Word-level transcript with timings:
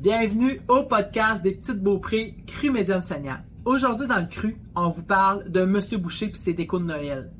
Bienvenue 0.00 0.62
au 0.66 0.84
podcast 0.84 1.42
des 1.42 1.52
Petites 1.52 1.82
Beaupré 1.82 2.34
Cru 2.46 2.70
Médium 2.70 3.02
Seigneur. 3.02 3.40
Aujourd'hui, 3.66 4.06
dans 4.06 4.18
le 4.18 4.28
cru, 4.28 4.56
on 4.74 4.88
vous 4.88 5.02
parle 5.02 5.50
de 5.50 5.66
Monsieur 5.66 5.98
Boucher 5.98 6.28
puis 6.28 6.38
ses 6.40 6.54
décos 6.54 6.78
de 6.78 6.84
Noël. 6.84 7.30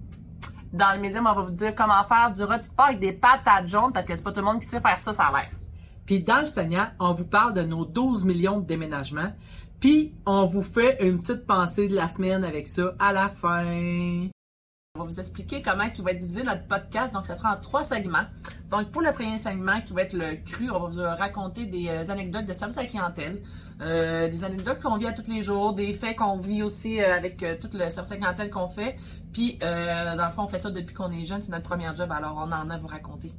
Dans 0.71 0.95
le 0.95 1.01
médium, 1.01 1.27
on 1.27 1.35
va 1.35 1.41
vous 1.41 1.53
dire 1.53 1.75
comment 1.75 2.05
faire 2.05 2.31
du 2.31 2.45
rôti 2.45 2.69
de 2.69 2.75
porc 2.75 2.89
avec 2.89 3.01
des 3.01 3.15
patates 3.15 3.67
jaunes 3.67 3.95
parce 3.95 4.05
que 4.05 4.15
c'est 4.15 4.23
pas 4.23 4.33
tout 4.33 4.41
le 4.41 4.45
monde 4.45 4.61
qui 4.61 4.69
sait 4.69 4.79
faire 4.79 5.01
ça, 5.01 5.15
ça 5.15 5.29
a 5.29 5.33
l'air. 5.33 5.51
Puis 6.05 6.23
dans 6.23 6.41
le 6.41 6.45
Seigneur, 6.45 6.89
on 6.99 7.13
vous 7.13 7.27
parle 7.27 7.55
de 7.55 7.63
nos 7.63 7.87
12 7.87 8.25
millions 8.25 8.61
de 8.61 8.67
déménagements. 8.67 9.33
Puis 9.81 10.13
on 10.27 10.45
vous 10.45 10.63
fait 10.63 10.99
une 11.01 11.19
petite 11.19 11.47
pensée 11.47 11.89
de 11.89 11.95
la 11.95 12.09
semaine 12.09 12.45
avec 12.45 12.69
ça 12.69 12.93
à 12.99 13.15
la 13.15 13.31
fin. 13.31 14.29
On 14.97 15.05
va 15.05 15.07
vous 15.07 15.21
expliquer 15.21 15.63
comment 15.63 15.85
il 15.85 16.03
va 16.03 16.11
être 16.11 16.19
divisé 16.19 16.43
notre 16.43 16.67
podcast. 16.67 17.15
Donc, 17.15 17.25
ça 17.25 17.37
sera 17.37 17.55
en 17.55 17.61
trois 17.61 17.85
segments. 17.85 18.25
Donc, 18.71 18.91
pour 18.91 19.03
le 19.03 19.13
premier 19.13 19.39
segment, 19.39 19.81
qui 19.83 19.93
va 19.93 20.03
être 20.03 20.15
le 20.15 20.35
cru, 20.45 20.69
on 20.69 20.81
va 20.81 20.89
vous 20.89 21.17
raconter 21.17 21.67
des 21.67 21.87
euh, 21.89 22.09
anecdotes 22.09 22.45
de 22.45 22.53
service 22.53 22.77
à 22.77 22.81
la 22.81 22.89
clientèle, 22.89 23.41
euh, 23.81 24.29
des 24.29 24.43
anecdotes 24.43 24.81
qu'on 24.83 24.97
vit 24.97 25.07
à 25.07 25.13
tous 25.13 25.31
les 25.31 25.45
jours, 25.45 25.75
des 25.75 25.93
faits 25.93 26.17
qu'on 26.17 26.39
vit 26.39 26.65
aussi 26.65 27.01
euh, 27.01 27.15
avec 27.15 27.37
tout 27.61 27.69
le 27.73 27.89
service 27.89 28.11
à 28.11 28.15
la 28.15 28.17
clientèle 28.17 28.51
qu'on 28.51 28.69
fait. 28.69 28.97
Puis, 29.33 29.59
dans 29.61 30.27
le 30.27 30.33
fond, 30.33 30.43
on 30.43 30.49
fait 30.49 30.59
ça 30.59 30.73
depuis 30.73 30.93
qu'on 30.93 31.13
est 31.13 31.25
jeune. 31.25 31.41
C'est 31.41 31.53
notre 31.53 31.69
premier 31.69 31.87
job, 31.97 32.11
alors 32.11 32.35
on 32.37 32.51
en 32.53 32.69
a 32.69 32.75
à 32.75 32.79
vous 32.79 32.89
raconter. 32.89 33.31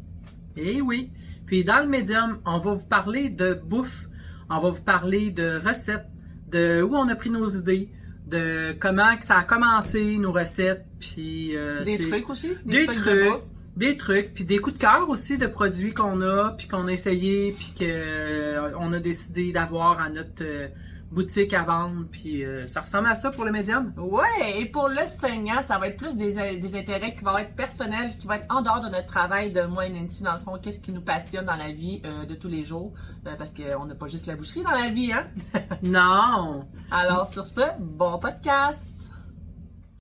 Eh 0.55 0.79
oui. 0.79 1.11
Puis 1.45 1.65
dans 1.65 1.83
le 1.83 1.89
médium, 1.89 2.39
on 2.45 2.59
va 2.59 2.71
vous 2.71 2.85
parler 2.85 3.29
de 3.29 3.55
bouffe, 3.55 4.07
on 4.49 4.59
va 4.59 4.69
vous 4.69 4.83
parler 4.83 5.31
de 5.31 5.59
recettes, 5.61 6.07
de 6.47 6.81
où 6.81 6.95
on 6.95 7.09
a 7.09 7.15
pris 7.17 7.29
nos 7.29 7.45
idées, 7.45 7.91
de 8.31 8.73
comment 8.79 9.15
que 9.17 9.25
ça 9.25 9.37
a 9.37 9.43
commencé 9.43 10.17
nos 10.17 10.31
recettes, 10.31 10.85
puis 10.99 11.55
euh, 11.55 11.83
Des 11.83 11.97
trucs 11.97 12.29
aussi? 12.29 12.51
des 12.65 12.85
trucs 12.85 13.05
de 13.05 13.29
des 13.77 13.95
trucs, 13.95 14.33
puis 14.33 14.43
des 14.43 14.57
coups 14.57 14.75
de 14.75 14.81
cœur 14.81 15.09
aussi 15.09 15.37
de 15.37 15.47
produits 15.47 15.93
qu'on 15.93 16.21
a, 16.21 16.51
puis 16.57 16.67
qu'on 16.67 16.87
a 16.87 16.91
essayé, 16.91 17.53
puis 17.57 17.73
que 17.79 17.85
euh, 17.85 18.77
a 18.77 18.99
décidé 18.99 19.53
d'avoir 19.53 20.01
à 20.01 20.09
notre 20.09 20.43
euh, 20.43 20.67
boutique 21.11 21.53
à 21.53 21.63
vendre, 21.63 22.05
puis 22.09 22.45
euh, 22.45 22.67
ça 22.67 22.81
ressemble 22.81 23.07
à 23.07 23.15
ça 23.15 23.31
pour 23.31 23.43
le 23.43 23.51
médium? 23.51 23.93
Ouais, 23.97 24.59
et 24.59 24.65
pour 24.65 24.87
le 24.87 25.05
saignant, 25.05 25.61
ça 25.61 25.77
va 25.77 25.89
être 25.89 25.97
plus 25.97 26.15
des, 26.15 26.57
des 26.57 26.75
intérêts 26.75 27.13
qui 27.13 27.23
vont 27.23 27.37
être 27.37 27.55
personnels, 27.55 28.09
qui 28.17 28.27
vont 28.27 28.33
être 28.33 28.47
en 28.49 28.61
dehors 28.61 28.79
de 28.79 28.87
notre 28.87 29.07
travail 29.07 29.51
de 29.51 29.63
moi 29.63 29.85
et 29.85 29.89
Nancy, 29.89 30.23
dans 30.23 30.33
le 30.33 30.39
fond, 30.39 30.57
qu'est-ce 30.61 30.79
qui 30.79 30.91
nous 30.91 31.01
passionne 31.01 31.45
dans 31.45 31.57
la 31.57 31.71
vie 31.71 32.01
euh, 32.05 32.25
de 32.25 32.35
tous 32.35 32.47
les 32.47 32.63
jours, 32.63 32.93
euh, 33.27 33.35
parce 33.37 33.53
qu'on 33.53 33.85
n'a 33.85 33.95
pas 33.95 34.07
juste 34.07 34.27
la 34.27 34.35
boucherie 34.35 34.63
dans 34.63 34.71
la 34.71 34.89
vie, 34.89 35.11
hein? 35.11 35.23
Non. 35.83 36.67
Alors 36.89 37.27
sur 37.27 37.45
ce, 37.45 37.61
bon 37.79 38.17
podcast! 38.17 39.11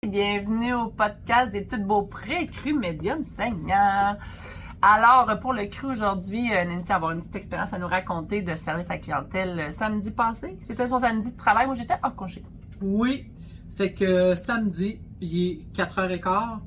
Bienvenue 0.06 0.72
au 0.74 0.88
podcast 0.88 1.52
des 1.52 1.60
petites 1.60 1.86
beauprés 1.86 2.46
cru 2.46 2.72
médium 2.72 3.22
saignant. 3.22 4.16
Alors, 4.82 5.38
pour 5.40 5.52
le 5.52 5.66
cru 5.66 5.88
aujourd'hui, 5.88 6.50
euh, 6.54 6.64
Nancy 6.64 6.90
avoir 6.92 7.10
une 7.12 7.18
petite 7.18 7.36
expérience 7.36 7.72
à 7.74 7.78
nous 7.78 7.86
raconter 7.86 8.40
de 8.40 8.54
service 8.54 8.90
à 8.90 8.96
clientèle 8.96 9.60
euh, 9.60 9.72
samedi 9.72 10.10
passé. 10.10 10.56
C'était 10.60 10.88
son 10.88 10.98
samedi 11.00 11.32
de 11.32 11.36
travail. 11.36 11.66
Moi, 11.66 11.74
j'étais 11.74 11.96
en 12.02 12.10
congé. 12.10 12.42
Oui. 12.80 13.26
Fait 13.76 13.92
que 13.92 14.34
samedi, 14.34 14.98
il 15.20 15.38
est 15.38 15.76
4h15. 15.78 16.60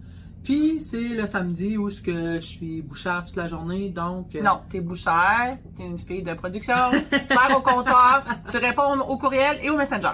Puis 0.44 0.80
c'est 0.80 1.08
le 1.16 1.26
samedi 1.26 1.78
où 1.78 1.90
ce 1.90 2.02
que 2.02 2.36
je 2.36 2.46
suis 2.46 2.82
bouchard 2.82 3.24
toute 3.24 3.38
la 3.38 3.48
journée, 3.48 3.90
donc... 3.90 4.36
euh, 4.36 4.42
Non, 4.44 4.60
t'es 4.70 4.82
bouchère, 4.82 5.58
t'es 5.76 5.84
une 5.86 5.98
fille 5.98 6.22
de 6.22 6.34
production, 6.34 6.76
tu 7.10 7.56
au 7.56 7.62
comptoir, 7.62 8.24
tu 8.52 8.58
réponds 8.58 9.00
au 9.08 9.18
courriel 9.18 9.58
et 9.64 9.70
au 9.70 9.78
messenger. 9.78 10.10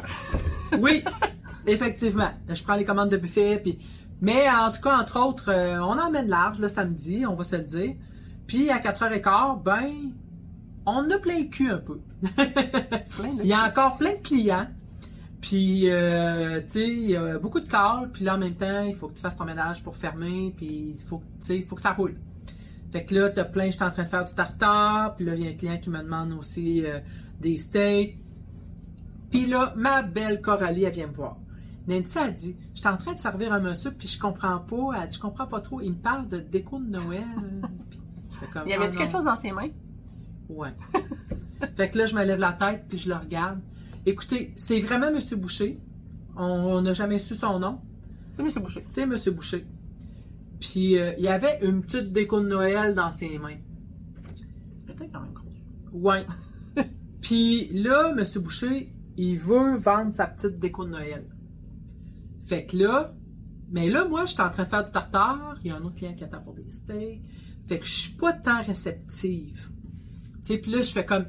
Oui, 0.79 1.03
effectivement. 1.65 2.29
Je 2.47 2.61
prends 2.63 2.75
les 2.75 2.85
commandes 2.85 3.09
de 3.09 3.17
buffet, 3.17 3.59
puis... 3.61 3.79
Mais 4.21 4.49
en 4.49 4.71
tout 4.71 4.81
cas, 4.81 4.97
entre 4.99 5.19
autres, 5.25 5.49
euh, 5.49 5.79
on 5.79 5.97
emmène 5.97 6.27
large 6.27 6.59
le 6.59 6.67
samedi, 6.67 7.25
on 7.25 7.35
va 7.35 7.43
se 7.43 7.55
le 7.55 7.63
dire. 7.63 7.93
Puis 8.47 8.69
à 8.69 8.79
4h15, 8.79 9.63
ben, 9.63 9.83
on 10.85 11.09
a 11.09 11.17
plein 11.19 11.39
le 11.39 11.45
cul 11.49 11.69
un 11.71 11.77
peu. 11.79 11.99
Il 13.41 13.45
y 13.47 13.53
a 13.53 13.63
encore 13.67 13.97
plein 13.97 14.11
de 14.13 14.21
clients. 14.21 14.67
Puis, 15.41 15.89
euh, 15.89 16.59
tu 16.59 16.67
sais, 16.67 16.87
il 16.87 17.11
y 17.11 17.15
a 17.15 17.39
beaucoup 17.39 17.61
de 17.61 17.67
calls. 17.69 18.09
Puis 18.11 18.25
là, 18.25 18.35
en 18.35 18.37
même 18.37 18.55
temps, 18.55 18.81
il 18.83 18.93
faut 18.93 19.07
que 19.07 19.13
tu 19.13 19.21
fasses 19.21 19.37
ton 19.37 19.45
ménage 19.45 19.81
pour 19.81 19.95
fermer. 19.95 20.53
Puis, 20.57 20.89
il 20.89 20.97
faut, 20.97 21.19
que- 21.19 21.23
tu 21.23 21.29
sais, 21.39 21.57
il 21.59 21.65
faut 21.65 21.77
que 21.77 21.81
ça 21.81 21.93
roule. 21.93 22.15
Fait 22.91 23.05
que 23.05 23.15
là, 23.15 23.29
t'as 23.29 23.45
plein, 23.45 23.67
je 23.67 23.71
suis 23.71 23.83
en 23.83 23.89
train 23.89 24.03
de 24.03 24.09
faire 24.09 24.25
du 24.25 24.33
tartare. 24.33 25.15
Puis 25.15 25.23
là, 25.23 25.35
il 25.35 25.45
y 25.45 25.47
a 25.47 25.51
un 25.51 25.53
client 25.53 25.77
qui 25.77 25.89
me 25.91 26.03
demande 26.03 26.33
aussi 26.33 26.85
euh, 26.85 26.99
des 27.39 27.55
steaks. 27.55 28.17
Puis 29.31 29.45
là, 29.45 29.71
ma 29.77 30.01
belle 30.01 30.41
Coralie, 30.41 30.83
elle 30.83 30.93
vient 30.93 31.07
me 31.07 31.13
voir. 31.13 31.37
Nancy 31.89 32.17
a 32.19 32.29
dit, 32.29 32.55
je 32.75 32.79
suis 32.79 32.87
en 32.87 32.97
train 32.97 33.13
de 33.13 33.19
servir 33.19 33.51
un 33.51 33.59
monsieur, 33.59 33.91
puis 33.91 34.07
je 34.07 34.19
comprends 34.19 34.59
pas. 34.59 35.01
Elle 35.01 35.07
dit, 35.07 35.15
je 35.15 35.21
comprends 35.21 35.47
pas 35.47 35.59
trop. 35.59 35.81
Il 35.81 35.91
me 35.91 35.97
parle 35.97 36.27
de 36.27 36.39
déco 36.39 36.79
de 36.79 36.85
Noël. 36.85 37.23
Puis 37.89 37.99
je 38.31 38.37
fais 38.37 38.47
comme, 38.47 38.63
Il 38.67 38.69
y 38.69 38.73
avait 38.73 38.89
Ah, 38.93 38.95
quelque 38.97 39.11
chose 39.11 39.25
dans 39.25 39.35
ses 39.35 39.51
mains? 39.51 39.69
Ouais. 40.49 40.73
fait 41.75 41.89
que 41.89 41.97
là, 41.97 42.05
je 42.05 42.15
me 42.15 42.23
lève 42.23 42.39
la 42.39 42.53
tête 42.53 42.85
puis 42.87 42.97
je 42.97 43.09
le 43.09 43.15
regarde. 43.15 43.59
Écoutez, 44.05 44.53
c'est 44.55 44.79
vraiment 44.79 45.11
Monsieur 45.11 45.37
Boucher. 45.37 45.79
On 46.35 46.81
n'a 46.81 46.93
jamais 46.93 47.19
su 47.19 47.33
son 47.33 47.59
nom. 47.59 47.81
C'est 48.33 48.43
Monsieur 48.43 48.61
Boucher. 48.61 48.81
C'est 48.83 49.05
Monsieur 49.05 49.31
Boucher. 49.31 49.65
Puis 50.59 50.97
euh, 50.97 51.13
il 51.17 51.23
y 51.23 51.27
avait 51.27 51.59
une 51.63 51.81
petite 51.81 52.13
déco 52.13 52.39
de 52.41 52.47
Noël 52.47 52.93
dans 52.95 53.11
ses 53.11 53.37
mains. 53.39 53.57
C'était 54.87 55.07
quand 55.11 55.21
même 55.21 55.33
gros. 55.33 55.47
Ouais. 55.91 56.25
puis 57.21 57.69
là, 57.73 58.13
Monsieur 58.13 58.41
Boucher, 58.41 58.89
il 59.17 59.37
veut 59.37 59.75
vendre 59.75 60.13
sa 60.13 60.27
petite 60.27 60.59
déco 60.59 60.85
de 60.85 60.91
Noël. 60.91 61.25
Fait 62.49 62.65
que 62.65 62.77
là, 62.77 63.13
mais 63.71 63.89
là, 63.91 64.05
moi, 64.07 64.25
je 64.25 64.31
suis 64.33 64.41
en 64.41 64.49
train 64.49 64.63
de 64.63 64.67
faire 64.69 64.83
du 64.83 64.91
tartare. 64.91 65.55
Il 65.63 65.69
y 65.69 65.71
a 65.71 65.75
un 65.75 65.83
autre 65.83 65.93
client 65.95 66.13
qui 66.15 66.23
attend 66.23 66.41
pour 66.41 66.55
des 66.55 66.67
steaks. 66.67 67.21
Fait 67.67 67.77
que 67.77 67.85
je 67.85 67.91
suis 67.91 68.13
pas 68.13 68.33
tant 68.33 68.61
réceptive. 68.63 69.69
Tu 70.37 70.39
sais, 70.41 70.57
puis 70.57 70.71
là, 70.71 70.81
je 70.81 70.91
fais 70.91 71.05
comme, 71.05 71.25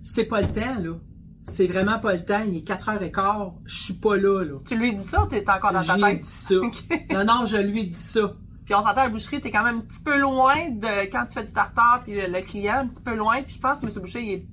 c'est 0.00 0.26
pas 0.26 0.40
le 0.40 0.46
temps, 0.46 0.78
là. 0.80 0.94
C'est 1.42 1.66
vraiment 1.66 1.98
pas 1.98 2.14
le 2.14 2.24
temps. 2.24 2.44
Il 2.46 2.56
est 2.56 2.68
4h15. 2.68 3.54
Je 3.64 3.82
suis 3.82 3.94
pas 3.94 4.16
là, 4.16 4.44
là. 4.44 4.54
Tu 4.64 4.76
lui 4.76 4.94
dis 4.94 5.02
ça 5.02 5.24
ou 5.24 5.26
t'es 5.26 5.44
encore 5.50 5.72
dans 5.72 5.82
ta 5.82 5.96
J'ai 5.96 6.00
tête? 6.00 6.20
dit 6.20 6.28
ça. 6.28 6.54
Non, 7.12 7.24
non, 7.24 7.46
je 7.46 7.56
lui 7.56 7.80
ai 7.80 7.84
dit 7.86 7.94
ça. 7.94 8.32
Puis 8.64 8.74
on 8.76 8.78
s'entend 8.82 9.00
à 9.00 9.04
la 9.06 9.10
boucherie, 9.10 9.40
t'es 9.40 9.50
quand 9.50 9.64
même 9.64 9.74
un 9.74 9.80
petit 9.80 10.04
peu 10.04 10.20
loin 10.20 10.70
de 10.70 11.10
quand 11.10 11.26
tu 11.26 11.32
fais 11.32 11.42
du 11.44 11.52
tartare 11.52 12.02
puis 12.04 12.14
le, 12.14 12.28
le 12.28 12.40
client, 12.42 12.82
un 12.82 12.86
petit 12.86 13.02
peu 13.02 13.16
loin. 13.16 13.42
Puis 13.42 13.56
je 13.56 13.60
pense 13.60 13.80
que 13.80 13.86
Monsieur 13.86 14.00
Boucher, 14.00 14.22
il 14.22 14.32
est 14.34 14.46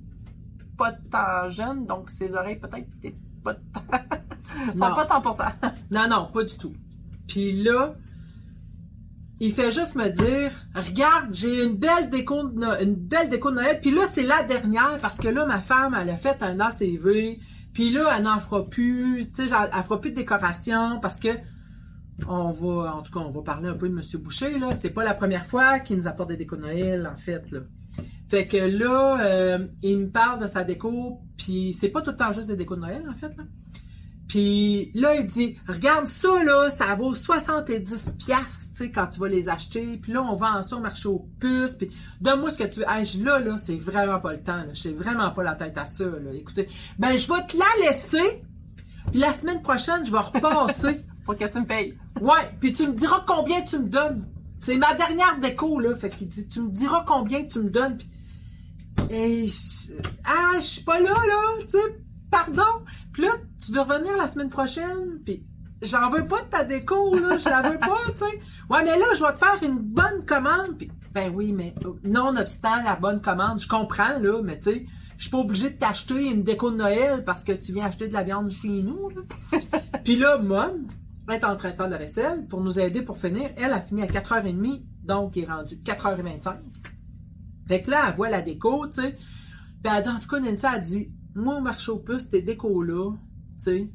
pas 0.76 0.90
tant 1.12 1.48
jeune, 1.48 1.86
donc 1.86 2.10
ses 2.10 2.34
oreilles 2.34 2.58
peut-être 2.58 2.88
t'es 3.00 3.14
pas 3.44 3.54
tant... 3.54 3.82
Non. 4.76 4.94
pas 4.94 5.04
100%. 5.04 5.52
Non, 5.90 6.08
non, 6.08 6.28
pas 6.32 6.44
du 6.44 6.56
tout. 6.56 6.74
Puis 7.28 7.62
là, 7.62 7.94
il 9.40 9.52
fait 9.52 9.70
juste 9.70 9.94
me 9.96 10.08
dire, 10.08 10.50
regarde, 10.74 11.32
j'ai 11.32 11.64
une 11.64 11.76
belle 11.76 12.10
déco 12.10 12.48
de, 12.48 12.58
No- 12.60 12.78
une 12.80 12.94
belle 12.94 13.28
déco 13.30 13.50
de 13.50 13.56
Noël. 13.56 13.78
Puis 13.80 13.90
là, 13.90 14.02
c'est 14.06 14.22
la 14.22 14.42
dernière 14.42 14.98
parce 15.00 15.18
que 15.18 15.28
là, 15.28 15.46
ma 15.46 15.60
femme, 15.60 15.96
elle 16.00 16.10
a 16.10 16.16
fait 16.16 16.42
un 16.42 16.60
ACV. 16.60 17.38
Puis 17.72 17.90
là, 17.90 18.10
elle 18.16 18.24
n'en 18.24 18.38
fera 18.40 18.64
plus. 18.64 19.30
Tu 19.32 19.48
sais, 19.48 19.54
elle 19.72 19.82
fera 19.82 20.00
plus 20.00 20.10
de 20.10 20.16
décoration 20.16 20.98
parce 21.00 21.18
que 21.20 21.28
on 22.28 22.52
va, 22.52 22.94
en 22.96 23.02
tout 23.02 23.12
cas, 23.12 23.20
on 23.20 23.30
va 23.30 23.40
parler 23.40 23.68
un 23.70 23.74
peu 23.74 23.88
de 23.88 23.94
Monsieur 23.94 24.18
Boucher, 24.18 24.58
là. 24.58 24.74
C'est 24.74 24.90
pas 24.90 25.04
la 25.04 25.14
première 25.14 25.46
fois 25.46 25.78
qu'il 25.78 25.96
nous 25.96 26.06
apporte 26.06 26.28
des 26.28 26.36
décos 26.36 26.56
de 26.56 26.62
Noël, 26.62 27.08
en 27.10 27.16
fait, 27.16 27.50
là. 27.50 27.60
Fait 28.28 28.46
que 28.46 28.58
là, 28.58 29.24
euh, 29.24 29.66
il 29.82 29.98
me 29.98 30.10
parle 30.10 30.38
de 30.42 30.46
sa 30.46 30.62
déco, 30.62 31.22
puis 31.38 31.72
c'est 31.72 31.88
pas 31.88 32.02
tout 32.02 32.10
le 32.10 32.16
temps 32.16 32.30
juste 32.30 32.48
des 32.48 32.56
décos 32.56 32.76
de 32.76 32.82
Noël, 32.82 33.04
en 33.10 33.14
fait, 33.14 33.34
là. 33.38 33.44
Puis 34.30 34.92
là, 34.94 35.16
il 35.16 35.26
dit, 35.26 35.58
regarde 35.66 36.06
ça, 36.06 36.28
là, 36.44 36.70
ça 36.70 36.94
vaut 36.94 37.16
70 37.16 38.14
piastres, 38.24 38.70
tu 38.70 38.76
sais, 38.84 38.90
quand 38.92 39.08
tu 39.08 39.18
vas 39.18 39.26
les 39.26 39.48
acheter. 39.48 39.96
Puis 40.00 40.12
là, 40.12 40.22
on 40.22 40.36
vend 40.36 40.62
ça 40.62 40.76
au 40.76 40.80
marché 40.80 41.08
aux 41.08 41.26
puces. 41.40 41.74
Puis 41.74 41.90
donne-moi 42.20 42.48
ce 42.50 42.58
que 42.58 42.62
tu 42.62 42.78
veux. 42.78 42.86
Hey, 42.88 43.04
je- 43.04 43.24
là, 43.24 43.40
là, 43.40 43.56
c'est 43.56 43.76
vraiment 43.78 44.20
pas 44.20 44.30
le 44.30 44.40
temps. 44.40 44.58
Là. 44.58 44.68
J'ai 44.72 44.92
vraiment 44.92 45.32
pas 45.32 45.42
la 45.42 45.56
tête 45.56 45.76
à 45.78 45.86
ça. 45.86 46.04
Là. 46.04 46.32
Écoutez, 46.32 46.68
ben, 46.96 47.16
je 47.16 47.26
vais 47.26 47.44
te 47.44 47.56
la 47.58 47.86
laisser. 47.86 48.44
Puis 49.10 49.18
la 49.18 49.32
semaine 49.32 49.62
prochaine, 49.62 50.06
je 50.06 50.12
vais 50.12 50.18
repasser. 50.18 51.04
Pour 51.24 51.34
que 51.34 51.44
tu 51.52 51.58
me 51.58 51.66
payes. 51.66 51.98
ouais, 52.20 52.54
puis 52.60 52.72
tu 52.72 52.86
me 52.86 52.92
diras 52.92 53.24
combien 53.26 53.60
tu 53.62 53.80
me 53.80 53.88
donnes. 53.88 54.28
C'est 54.60 54.76
ma 54.76 54.94
dernière 54.94 55.40
déco, 55.40 55.80
là. 55.80 55.96
Fait 55.96 56.08
qu'il 56.10 56.28
dit, 56.28 56.48
tu 56.48 56.60
me 56.60 56.70
diras 56.70 57.04
combien 57.04 57.44
tu 57.46 57.58
me 57.58 57.70
donnes. 57.70 57.98
Puis, 57.98 58.08
et 59.10 59.46
ah, 60.24 60.52
je 60.54 60.60
suis 60.64 60.82
pas 60.84 61.00
là, 61.00 61.10
là, 61.10 61.62
tu 61.62 61.70
sais, 61.70 61.78
pardon? 62.30 62.84
Puis 63.12 63.22
là, 63.22 63.30
tu 63.58 63.72
veux 63.72 63.80
revenir 63.80 64.16
la 64.16 64.26
semaine 64.26 64.50
prochaine, 64.50 65.20
puis 65.24 65.44
j'en 65.82 66.10
veux 66.10 66.24
pas 66.24 66.42
de 66.42 66.48
ta 66.48 66.64
déco, 66.64 67.14
là, 67.18 67.38
je 67.38 67.48
la 67.48 67.62
veux 67.62 67.78
pas, 67.78 67.98
tu 68.08 68.18
sais. 68.18 68.40
Ouais, 68.68 68.82
mais 68.84 68.98
là, 68.98 69.06
je 69.16 69.24
vais 69.24 69.32
te 69.32 69.38
faire 69.38 69.62
une 69.62 69.78
bonne 69.78 70.24
commande, 70.26 70.76
puis 70.78 70.90
ben 71.12 71.32
oui, 71.34 71.52
mais 71.52 71.74
nonobstant 72.04 72.82
la 72.84 72.96
bonne 72.96 73.20
commande, 73.20 73.60
je 73.60 73.68
comprends, 73.68 74.18
là, 74.18 74.42
mais 74.42 74.58
tu 74.58 74.70
sais, 74.70 74.86
je 75.16 75.24
suis 75.24 75.30
pas 75.30 75.38
obligée 75.38 75.70
de 75.70 75.76
t'acheter 75.76 76.30
une 76.30 76.42
déco 76.42 76.70
de 76.70 76.76
Noël 76.76 77.24
parce 77.24 77.44
que 77.44 77.52
tu 77.52 77.72
viens 77.72 77.86
acheter 77.86 78.08
de 78.08 78.14
la 78.14 78.22
viande 78.22 78.50
chez 78.50 78.82
nous, 78.82 79.10
là. 79.10 79.58
puis 80.04 80.16
là, 80.16 80.38
Mom 80.38 80.86
est 81.28 81.44
en 81.44 81.56
train 81.56 81.70
de 81.70 81.74
faire 81.74 81.86
de 81.86 81.92
la 81.92 81.98
vaisselle 81.98 82.46
pour 82.46 82.60
nous 82.60 82.80
aider 82.80 83.02
pour 83.02 83.18
finir. 83.18 83.50
Elle 83.56 83.72
a 83.72 83.80
fini 83.80 84.02
à 84.02 84.06
4h30, 84.06 84.82
donc 85.04 85.36
il 85.36 85.44
est 85.44 85.46
rendu 85.46 85.76
4h25. 85.76 86.56
Fait 87.68 87.82
que 87.82 87.90
là, 87.90 88.06
elle 88.08 88.14
voit 88.14 88.30
la 88.30 88.40
déco, 88.40 88.86
tu 88.88 89.02
sais. 89.02 89.12
Puis 89.12 89.92
elle 89.94 90.02
dit, 90.02 90.08
en 90.08 90.18
tout 90.18 90.28
cas, 90.28 90.40
Nancy 90.40 90.66
a 90.66 90.78
dit, 90.78 91.12
moi, 91.34 91.56
au 91.56 91.60
marché 91.60 91.90
aux 91.92 91.98
puces, 91.98 92.28
tes 92.30 92.42
décos-là, 92.42 93.12
tu 93.12 93.18
sais, 93.64 93.88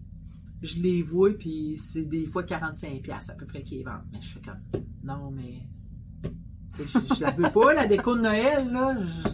je 0.62 0.80
les 0.82 1.02
vois, 1.04 1.32
puis 1.38 1.78
c'est 1.78 2.06
des 2.06 2.26
fois 2.26 2.44
45$ 2.44 3.02
piastres 3.02 3.32
à 3.34 3.36
peu 3.36 3.46
près 3.46 3.64
qu'ils 3.64 3.84
vendent. 3.86 4.04
Mais 4.12 4.20
je 4.22 4.28
fais 4.30 4.42
comme, 4.42 4.82
non, 5.04 5.32
mais, 5.32 5.62
tu 6.24 6.30
sais, 6.70 6.84
je, 6.88 7.16
je 7.16 7.22
la 7.22 7.32
veux 7.32 7.52
pas, 7.52 7.74
la 7.74 7.86
déco 7.88 8.16
de 8.16 8.22
Noël, 8.22 8.70
là. 8.72 8.96
Je- 9.02 9.30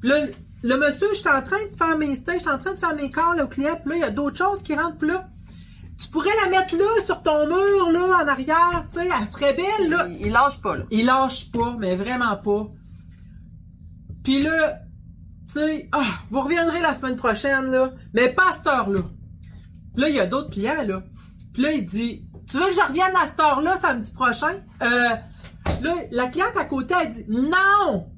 Puis 0.00 0.08
là, 0.10 0.26
le 0.62 0.76
monsieur, 0.76 1.06
j'étais 1.14 1.30
en 1.30 1.42
train 1.42 1.56
de 1.70 1.76
faire 1.76 1.96
mes 1.96 2.14
stages, 2.14 2.38
j'étais 2.38 2.50
en 2.50 2.58
train 2.58 2.74
de 2.74 2.78
faire 2.78 2.94
mes 2.96 3.10
calls 3.10 3.40
au 3.40 3.46
client, 3.48 3.78
puis 3.80 3.90
là, 3.90 3.96
il 3.96 4.00
y 4.00 4.04
a 4.04 4.10
d'autres 4.10 4.36
choses 4.38 4.62
qui 4.62 4.74
rentrent, 4.74 4.98
puis 4.98 5.08
là, 5.08 5.28
tu 5.98 6.08
pourrais 6.08 6.30
la 6.44 6.50
mettre 6.50 6.76
là, 6.76 7.02
sur 7.04 7.22
ton 7.22 7.46
mur, 7.46 7.90
là, 7.92 8.22
en 8.24 8.28
arrière, 8.28 8.86
tu 8.88 9.00
sais, 9.00 9.08
elle 9.18 9.26
serait 9.26 9.54
belle, 9.54 9.88
là. 9.90 10.08
Il, 10.08 10.26
il 10.26 10.32
lâche 10.32 10.60
pas, 10.60 10.76
là. 10.76 10.84
Il 10.90 11.06
lâche 11.06 11.50
pas, 11.50 11.76
mais 11.78 11.96
vraiment 11.96 12.36
pas. 12.36 12.70
Puis 14.22 14.42
là, 14.42 14.82
tu 15.48 15.54
sais, 15.54 15.88
ah, 15.92 16.04
vous 16.28 16.42
reviendrez 16.42 16.80
la 16.80 16.92
semaine 16.92 17.16
prochaine, 17.16 17.70
là, 17.70 17.90
mais 18.12 18.28
pas 18.28 18.50
à 18.50 18.52
cette 18.52 18.66
heure-là. 18.66 19.00
Puis 19.94 20.02
là, 20.02 20.08
il 20.10 20.14
y 20.14 20.20
a 20.20 20.26
d'autres 20.26 20.50
clients, 20.50 20.84
là. 20.86 21.02
Puis 21.54 21.62
là, 21.62 21.72
il 21.72 21.86
dit, 21.86 22.28
tu 22.46 22.58
veux 22.58 22.66
que 22.66 22.74
je 22.74 22.86
revienne 22.86 23.16
à 23.22 23.26
cette 23.26 23.40
heure-là, 23.40 23.76
samedi 23.76 24.12
prochain? 24.12 24.52
Euh, 24.82 25.08
là, 25.80 25.92
la 26.12 26.26
cliente 26.26 26.56
à 26.56 26.64
côté, 26.64 26.94
elle 27.00 27.08
dit, 27.08 27.24
non! 27.28 28.10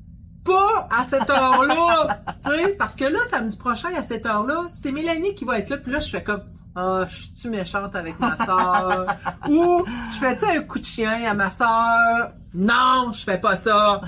Pas 0.45 0.89
à 0.91 1.05
cette 1.05 1.31
heure-là! 1.31 2.25
tu 2.45 2.51
sais, 2.51 2.75
parce 2.79 2.97
que 2.97 3.05
là, 3.05 3.19
samedi 3.29 3.57
prochain, 3.57 3.91
à 3.97 4.03
cette 4.03 4.27
heure-là, 4.27 4.65
c'est 4.69 4.91
Mélanie 4.91 5.35
qui 5.37 5.45
va 5.45 5.59
être 5.59 5.71
là. 5.71 5.77
Puis 5.77 5.93
là, 5.93 6.01
je 6.01 6.11
fais 6.11 6.25
comme, 6.25 6.43
ah, 6.75 7.05
je 7.07 7.15
suis-tu 7.15 7.51
méchante 7.51 7.95
avec 7.95 8.19
ma 8.19 8.35
soeur? 8.35 9.07
Ou, 9.49 9.85
je 10.11 10.17
fais-tu 10.17 10.47
un 10.47 10.63
coup 10.63 10.81
de 10.81 10.85
chien 10.85 11.31
à 11.31 11.35
ma 11.35 11.51
soeur? 11.51 12.33
Non, 12.55 13.13
je 13.13 13.23
fais 13.23 13.39
pas 13.39 13.55
ça. 13.55 14.01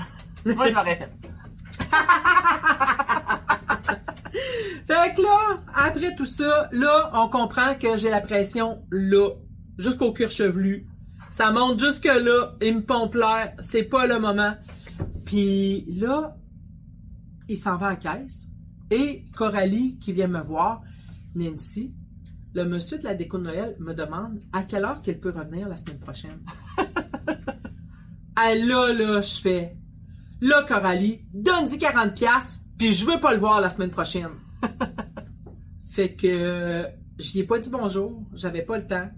Moi, 0.45 0.67
je 0.67 0.73
l'aurais 0.73 0.97
fait. 0.97 1.11
Fait 4.85 5.15
que 5.15 5.21
là, 5.21 5.61
après 5.87 6.15
tout 6.15 6.25
ça, 6.25 6.69
là, 6.71 7.11
on 7.13 7.29
comprend 7.29 7.75
que 7.75 7.97
j'ai 7.97 8.09
la 8.09 8.21
pression 8.21 8.83
là, 8.91 9.29
jusqu'au 9.77 10.11
cuir 10.11 10.29
chevelu. 10.29 10.87
Ça 11.31 11.51
monte 11.51 11.79
jusque 11.79 12.05
là, 12.05 12.55
il 12.61 12.77
me 12.77 12.81
pompe 12.81 13.15
l'air, 13.15 13.53
c'est 13.59 13.83
pas 13.83 14.05
le 14.05 14.19
moment. 14.19 14.53
Puis 15.25 15.85
là, 15.97 16.35
il 17.47 17.57
s'en 17.57 17.77
va 17.77 17.87
à 17.87 17.89
la 17.91 17.95
caisse. 17.95 18.49
Et 18.91 19.25
Coralie, 19.35 19.97
qui 19.99 20.11
vient 20.11 20.27
me 20.27 20.41
voir, 20.41 20.81
Nancy, 21.35 21.95
le 22.53 22.65
monsieur 22.65 22.99
de 22.99 23.05
la 23.05 23.15
déco 23.15 23.39
de 23.39 23.43
Noël 23.43 23.75
me 23.79 23.93
demande 23.93 24.39
à 24.51 24.63
quelle 24.63 24.85
heure 24.85 25.01
qu'elle 25.01 25.19
peut 25.19 25.33
revenir 25.35 25.67
la 25.67 25.77
semaine 25.77 25.99
prochaine. 25.99 26.39
ah 28.35 28.53
là, 28.53 28.93
là, 28.93 29.21
je 29.21 29.41
fais. 29.41 29.77
Là, 30.41 30.63
Coralie, 30.67 31.21
donne-y 31.33 31.79
40 31.79 32.13
pièces 32.13 32.65
puis 32.77 32.91
je 32.91 33.05
veux 33.05 33.19
pas 33.19 33.33
le 33.33 33.39
voir 33.39 33.61
la 33.61 33.69
semaine 33.69 33.89
prochaine. 33.89 34.29
fait 35.89 36.15
que 36.15 36.85
j'y 37.17 37.39
ai 37.39 37.43
pas 37.43 37.59
dit 37.59 37.69
bonjour, 37.69 38.23
j'avais 38.33 38.63
pas 38.63 38.77
le 38.77 38.87
temps. 38.87 39.09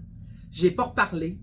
J'ai 0.50 0.70
pas 0.70 0.84
reparlé, 0.84 1.38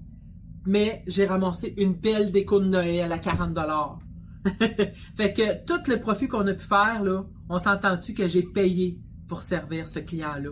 mais 0.66 1.04
j'ai 1.08 1.26
ramassé 1.26 1.74
une 1.78 1.94
belle 1.94 2.32
déco 2.32 2.60
de 2.60 2.66
Noël 2.66 3.12
à 3.12 3.20
40 3.20 3.54
dollars. 3.54 4.00
fait 5.16 5.34
que 5.34 5.66
tout 5.66 5.90
le 5.90 6.00
profit 6.00 6.28
qu'on 6.28 6.46
a 6.48 6.54
pu 6.54 6.64
faire 6.64 7.02
là, 7.04 7.24
on 7.50 7.58
s'entend-tu 7.58 8.14
que 8.14 8.28
j'ai 8.28 8.44
payé 8.44 9.00
pour 9.28 9.42
servir 9.42 9.88
ce 9.88 10.00
client-là? 10.00 10.50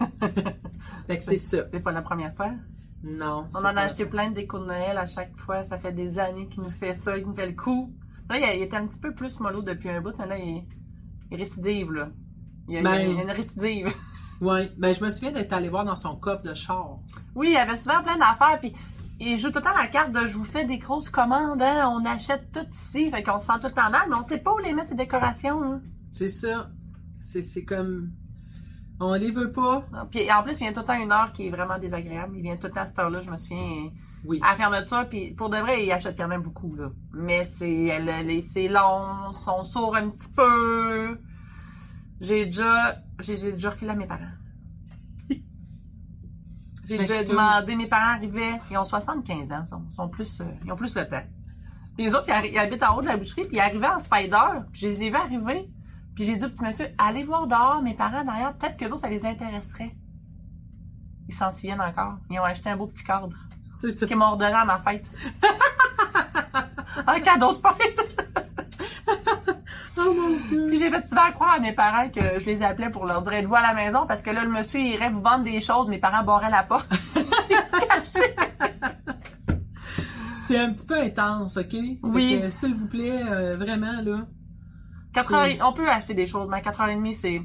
fait 1.06 1.18
que 1.18 1.24
c'est 1.24 1.36
ça. 1.36 1.58
C'est 1.72 1.80
pas 1.80 1.92
la 1.92 2.02
première 2.02 2.34
fois? 2.34 2.52
Non. 3.02 3.48
On 3.54 3.58
en 3.58 3.76
a 3.76 3.82
acheté 3.82 4.06
plein 4.06 4.30
de 4.30 4.34
déco 4.36 4.58
de 4.58 4.64
Noël 4.64 4.96
à 4.96 5.06
chaque 5.06 5.36
fois. 5.36 5.62
Ça 5.62 5.78
fait 5.78 5.92
des 5.92 6.18
années 6.18 6.48
qu'il 6.48 6.62
nous 6.62 6.70
fait 6.70 6.94
ça, 6.94 7.18
qu'il 7.18 7.26
nous 7.26 7.34
fait 7.34 7.46
le 7.46 7.52
coup. 7.52 7.92
Là, 8.30 8.54
il, 8.54 8.62
était 8.62 8.76
un 8.76 8.86
petit 8.86 8.98
peu 8.98 9.12
plus 9.12 9.40
mollo 9.40 9.60
depuis 9.60 9.90
un 9.90 10.00
bout, 10.00 10.16
mais 10.18 10.26
là, 10.26 10.38
il, 10.38 10.64
il 11.30 11.36
récidive, 11.36 11.92
là. 11.92 12.10
Il 12.68 12.74
y 12.74 12.78
a, 12.78 12.82
Ben- 12.82 13.00
il 13.00 13.16
y 13.16 13.20
a 13.20 13.22
une 13.22 13.30
récidive. 13.30 13.92
Ouais, 14.40 14.68
ben 14.76 14.92
je 14.92 15.02
me 15.02 15.08
souviens 15.08 15.30
d'être 15.30 15.52
allé 15.52 15.68
voir 15.68 15.84
dans 15.84 15.94
son 15.94 16.16
coffre 16.16 16.42
de 16.42 16.54
char. 16.54 16.98
Oui, 17.36 17.50
il 17.52 17.56
avait 17.56 17.76
souvent 17.76 18.02
plein 18.02 18.16
d'affaires, 18.18 18.58
puis 18.60 18.74
il 19.20 19.38
joue 19.38 19.50
tout 19.50 19.58
le 19.58 19.62
temps 19.62 19.76
la 19.78 19.86
carte 19.86 20.10
de 20.10 20.26
je 20.26 20.36
vous 20.36 20.44
fais 20.44 20.64
des 20.64 20.78
grosses 20.78 21.08
commandes, 21.08 21.62
hein, 21.62 21.88
on 21.94 22.04
achète 22.04 22.50
tout 22.52 22.66
ici, 22.70 23.10
fait 23.10 23.22
qu'on 23.22 23.38
se 23.38 23.46
sent 23.46 23.52
tout 23.62 23.68
le 23.68 23.72
temps 23.74 23.90
mal, 23.90 24.02
mais 24.10 24.16
on 24.16 24.24
sait 24.24 24.38
pas 24.38 24.52
où 24.52 24.58
les 24.58 24.72
mettre 24.74 24.88
ces 24.88 24.96
décorations. 24.96 25.62
Hein. 25.62 25.80
C'est 26.10 26.28
ça. 26.28 26.68
C'est 27.20 27.64
comme 27.64 28.10
on 29.00 29.14
les 29.14 29.30
veut 29.30 29.52
pas. 29.52 29.84
Puis 30.10 30.30
en 30.30 30.42
plus, 30.42 30.60
il 30.60 30.64
vient 30.64 30.72
tout 30.72 30.80
le 30.80 30.86
temps 30.86 31.00
une 31.00 31.12
heure 31.12 31.32
qui 31.32 31.46
est 31.46 31.50
vraiment 31.50 31.78
désagréable. 31.78 32.34
Il 32.36 32.42
vient 32.42 32.56
tout 32.56 32.66
le 32.66 32.72
temps 32.72 32.80
à 32.82 32.86
cette 32.86 32.98
heure-là, 32.98 33.20
je 33.20 33.30
me 33.30 33.36
souviens, 33.38 33.90
Oui. 34.26 34.40
à 34.42 34.50
la 34.50 34.54
fermeture, 34.56 35.08
puis 35.08 35.30
pour 35.30 35.48
de 35.48 35.58
vrai, 35.58 35.84
il 35.86 35.92
achète 35.92 36.16
quand 36.16 36.28
même 36.28 36.42
beaucoup, 36.42 36.74
là. 36.74 36.90
Mais 37.12 37.44
c'est 37.44 38.68
long, 38.68 39.32
son 39.32 39.62
sourd 39.62 39.94
un 39.96 40.08
petit 40.10 40.32
peu. 40.34 41.18
J'ai 42.20 42.44
déjà, 42.46 42.96
j'ai 43.20 43.36
j'ai 43.36 43.52
déjà 43.52 43.70
refilé 43.70 43.90
à 43.90 43.94
mes 43.94 44.06
parents. 44.06 44.24
J'ai 46.86 46.98
déjà 46.98 47.24
demandé, 47.24 47.76
mes 47.76 47.88
parents 47.88 48.14
arrivaient, 48.14 48.56
ils 48.70 48.76
ont 48.76 48.84
75 48.84 49.52
ans, 49.52 49.62
ils 49.64 49.68
sont, 49.68 49.90
sont 49.90 50.08
plus, 50.08 50.40
euh, 50.40 50.44
ils 50.64 50.72
ont 50.72 50.76
plus 50.76 50.94
le 50.94 51.08
temps. 51.08 51.22
Puis 51.96 52.06
les 52.06 52.14
autres, 52.14 52.26
ils, 52.28 52.58
habitent 52.58 52.82
en 52.82 52.96
haut 52.96 53.02
de 53.02 53.06
la 53.06 53.16
boucherie, 53.16 53.44
puis 53.44 53.56
ils 53.56 53.60
arrivaient 53.60 53.86
en 53.86 53.98
spider, 54.00 54.60
puis 54.70 54.82
je 54.82 54.88
les 54.88 55.02
ai 55.04 55.10
vus 55.10 55.16
arriver, 55.16 55.70
puis 56.14 56.24
j'ai 56.24 56.36
dit 56.36 56.44
au 56.44 56.48
petit 56.48 56.62
monsieur, 56.62 56.86
allez 56.98 57.22
voir 57.22 57.46
dehors, 57.46 57.82
mes 57.82 57.94
parents 57.94 58.22
derrière, 58.22 58.54
peut-être 58.56 58.76
que 58.76 58.84
eux 58.84 58.92
autres, 58.92 59.00
ça 59.00 59.08
les 59.08 59.24
intéresserait. 59.24 59.94
Ils 61.28 61.34
s'en 61.34 61.50
souviennent 61.50 61.80
encore. 61.80 62.18
Ils 62.30 62.38
ont 62.38 62.44
acheté 62.44 62.68
un 62.68 62.76
beau 62.76 62.86
petit 62.86 63.04
cadre 63.04 63.30
C'est 63.72 63.90
ça. 63.90 64.06
qu'ils 64.06 64.16
m'ont 64.16 64.32
redonné 64.32 64.52
à 64.52 64.64
ma 64.64 64.78
fête. 64.78 65.10
un 67.06 67.20
cadeau 67.20 67.52
de 67.52 67.58
fête. 67.58 68.00
Dieu. 70.48 70.66
Puis 70.68 70.78
j'ai 70.78 70.90
fait 70.90 71.06
souvent 71.06 71.30
croire 71.32 71.54
à 71.54 71.60
mes 71.60 71.72
parents 71.72 72.08
que 72.08 72.38
je 72.38 72.46
les 72.46 72.62
appelais 72.62 72.90
pour 72.90 73.06
leur 73.06 73.22
dire 73.22 73.32
êtes-vous 73.32 73.54
à 73.54 73.62
la 73.62 73.74
maison? 73.74 74.06
Parce 74.06 74.22
que 74.22 74.30
là 74.30 74.44
le 74.44 74.50
monsieur 74.50 74.80
il 74.80 74.94
irait 74.94 75.10
vous 75.10 75.22
vendre 75.22 75.44
des 75.44 75.60
choses, 75.60 75.88
mes 75.88 75.98
parents 75.98 76.24
barraient 76.24 76.50
la 76.50 76.62
porte. 76.62 76.88
C'est 80.40 80.58
un 80.58 80.72
petit 80.72 80.86
peu 80.86 81.00
intense, 81.00 81.56
OK? 81.56 81.74
Oui. 82.02 82.42
s'il 82.50 82.74
vous 82.74 82.86
plaît, 82.86 83.22
euh, 83.30 83.56
vraiment 83.56 84.02
là. 84.02 84.26
On 85.62 85.72
peut 85.72 85.88
acheter 85.88 86.12
des 86.12 86.26
choses, 86.26 86.48
mais 86.50 86.58
à 86.58 86.60
4h30, 86.60 87.14
c'est. 87.14 87.40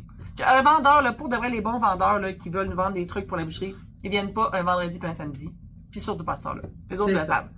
Un 0.46 0.62
vendeur, 0.62 1.02
là, 1.02 1.14
pour 1.14 1.30
de 1.30 1.36
vrai, 1.36 1.50
les 1.50 1.62
bons 1.62 1.80
vendeurs 1.80 2.20
là, 2.20 2.34
qui 2.34 2.50
veulent 2.50 2.68
nous 2.68 2.76
vendre 2.76 2.94
des 2.94 3.08
trucs 3.08 3.28
pour 3.28 3.38
la 3.38 3.46
boucherie, 3.46 3.74
ils 4.04 4.10
viennent 4.10 4.34
pas 4.34 4.50
un 4.54 4.64
vendredi 4.64 5.00
puis 5.00 5.10
un 5.10 5.14
samedi. 5.14 5.50
Puis 5.92 6.00
surtout 6.00 6.24
pas 6.24 6.34
à 6.34 6.36
cette 6.38 6.46
heure-là. 6.46 6.64
Les 6.90 7.00
autres 7.00 7.12
le 7.12 7.18
savent. 7.18 7.50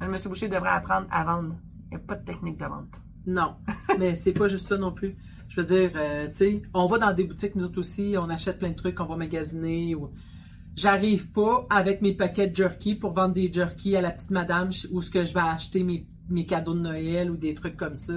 Le 0.00 0.08
monsieur 0.08 0.28
Boucher 0.28 0.48
devrait 0.48 0.70
apprendre 0.70 1.06
à 1.10 1.24
vendre. 1.24 1.54
Il 1.90 1.96
n'y 1.96 2.02
a 2.02 2.06
pas 2.06 2.16
de 2.16 2.24
technique 2.24 2.58
de 2.58 2.64
vente. 2.64 3.02
Non, 3.26 3.56
mais 3.98 4.14
c'est 4.14 4.32
pas 4.32 4.48
juste 4.48 4.66
ça 4.66 4.76
non 4.76 4.92
plus. 4.92 5.16
Je 5.48 5.60
veux 5.60 5.66
dire, 5.66 5.92
euh, 5.94 6.26
tu 6.26 6.34
sais, 6.34 6.62
on 6.74 6.86
va 6.86 6.98
dans 6.98 7.12
des 7.12 7.24
boutiques 7.24 7.54
nous 7.54 7.64
autres 7.64 7.78
aussi, 7.78 8.16
on 8.18 8.28
achète 8.28 8.58
plein 8.58 8.70
de 8.70 8.74
trucs, 8.74 8.98
on 9.00 9.04
va 9.04 9.16
magasiner 9.16 9.94
ou 9.94 10.10
j'arrive 10.76 11.30
pas 11.30 11.66
avec 11.70 12.02
mes 12.02 12.12
paquets 12.12 12.48
de 12.48 12.56
jerky 12.56 12.94
pour 12.94 13.12
vendre 13.12 13.34
des 13.34 13.52
jerky 13.52 13.96
à 13.96 14.00
la 14.00 14.10
petite 14.10 14.32
madame 14.32 14.70
où 14.90 15.00
ce 15.00 15.10
que 15.10 15.24
je 15.24 15.32
vais 15.32 15.40
acheter 15.40 15.84
mes, 15.84 16.06
mes 16.28 16.44
cadeaux 16.44 16.74
de 16.74 16.80
Noël 16.80 17.30
ou 17.30 17.36
des 17.36 17.54
trucs 17.54 17.76
comme 17.76 17.96
ça. 17.96 18.14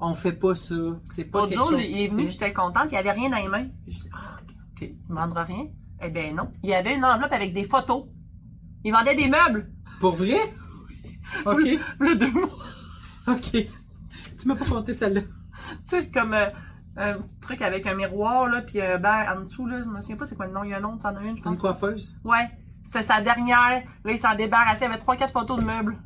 On 0.00 0.14
fait 0.14 0.32
pas 0.32 0.54
ça, 0.54 0.74
c'est 1.04 1.24
pas 1.24 1.40
L'autre 1.40 1.68
chose 1.68 1.90
il 1.90 2.00
est 2.00 2.08
venu, 2.08 2.30
j'étais 2.30 2.54
contente, 2.54 2.86
il 2.90 2.94
y 2.94 2.98
avait 2.98 3.12
rien 3.12 3.28
dans 3.28 3.36
les 3.36 3.48
mains. 3.48 3.66
Je 3.86 3.92
dis, 3.92 4.10
ah, 4.14 4.38
ok, 4.72 4.80
il 4.82 5.14
vendra 5.14 5.44
rien. 5.44 5.66
Eh 6.02 6.08
ben 6.08 6.34
non. 6.34 6.50
Il 6.62 6.70
y 6.70 6.74
avait 6.74 6.96
une 6.96 7.04
enveloppe 7.04 7.32
avec 7.32 7.52
des 7.52 7.64
photos. 7.64 8.04
Il 8.84 8.92
vendait 8.92 9.14
des 9.14 9.28
meubles. 9.28 9.70
Pour 10.00 10.14
vrai? 10.14 10.38
OK, 11.44 11.78
Le 11.98 12.16
deux 12.16 12.30
mois. 12.30 12.48
OK. 13.28 13.68
Tu 14.40 14.48
m'as 14.48 14.56
pas 14.56 14.64
compté 14.64 14.92
celle-là. 14.92 15.20
Tu 15.20 15.26
sais, 15.86 16.00
c'est 16.02 16.10
comme 16.12 16.32
euh, 16.34 16.46
un 16.96 17.14
petit 17.18 17.38
truc 17.40 17.62
avec 17.62 17.86
un 17.86 17.94
miroir, 17.94 18.48
là, 18.48 18.62
puis 18.62 18.80
un 18.80 18.96
verre 18.98 19.34
en 19.36 19.42
dessous, 19.44 19.66
là. 19.66 19.82
Je 19.82 19.88
me 19.88 20.00
souviens 20.00 20.16
pas 20.16 20.26
c'est 20.26 20.36
quoi 20.36 20.46
le 20.46 20.52
nom. 20.52 20.64
Il 20.64 20.70
y 20.70 20.74
a 20.74 20.78
un 20.78 20.80
nom, 20.80 20.96
t'en 20.98 21.14
as 21.16 21.22
une, 21.24 21.36
je 21.36 21.42
pense. 21.42 21.52
Une 21.54 21.58
coiffeuse? 21.60 22.20
Ouais. 22.24 22.48
C'est 22.82 23.02
sa 23.02 23.20
dernière. 23.20 23.82
Là, 24.04 24.12
il 24.12 24.18
s'en 24.18 24.34
débarrassait. 24.34 24.86
Il 24.86 24.88
avait 24.88 24.98
trois, 24.98 25.16
quatre 25.16 25.32
photos 25.32 25.60
de 25.60 25.64
meubles. 25.64 25.98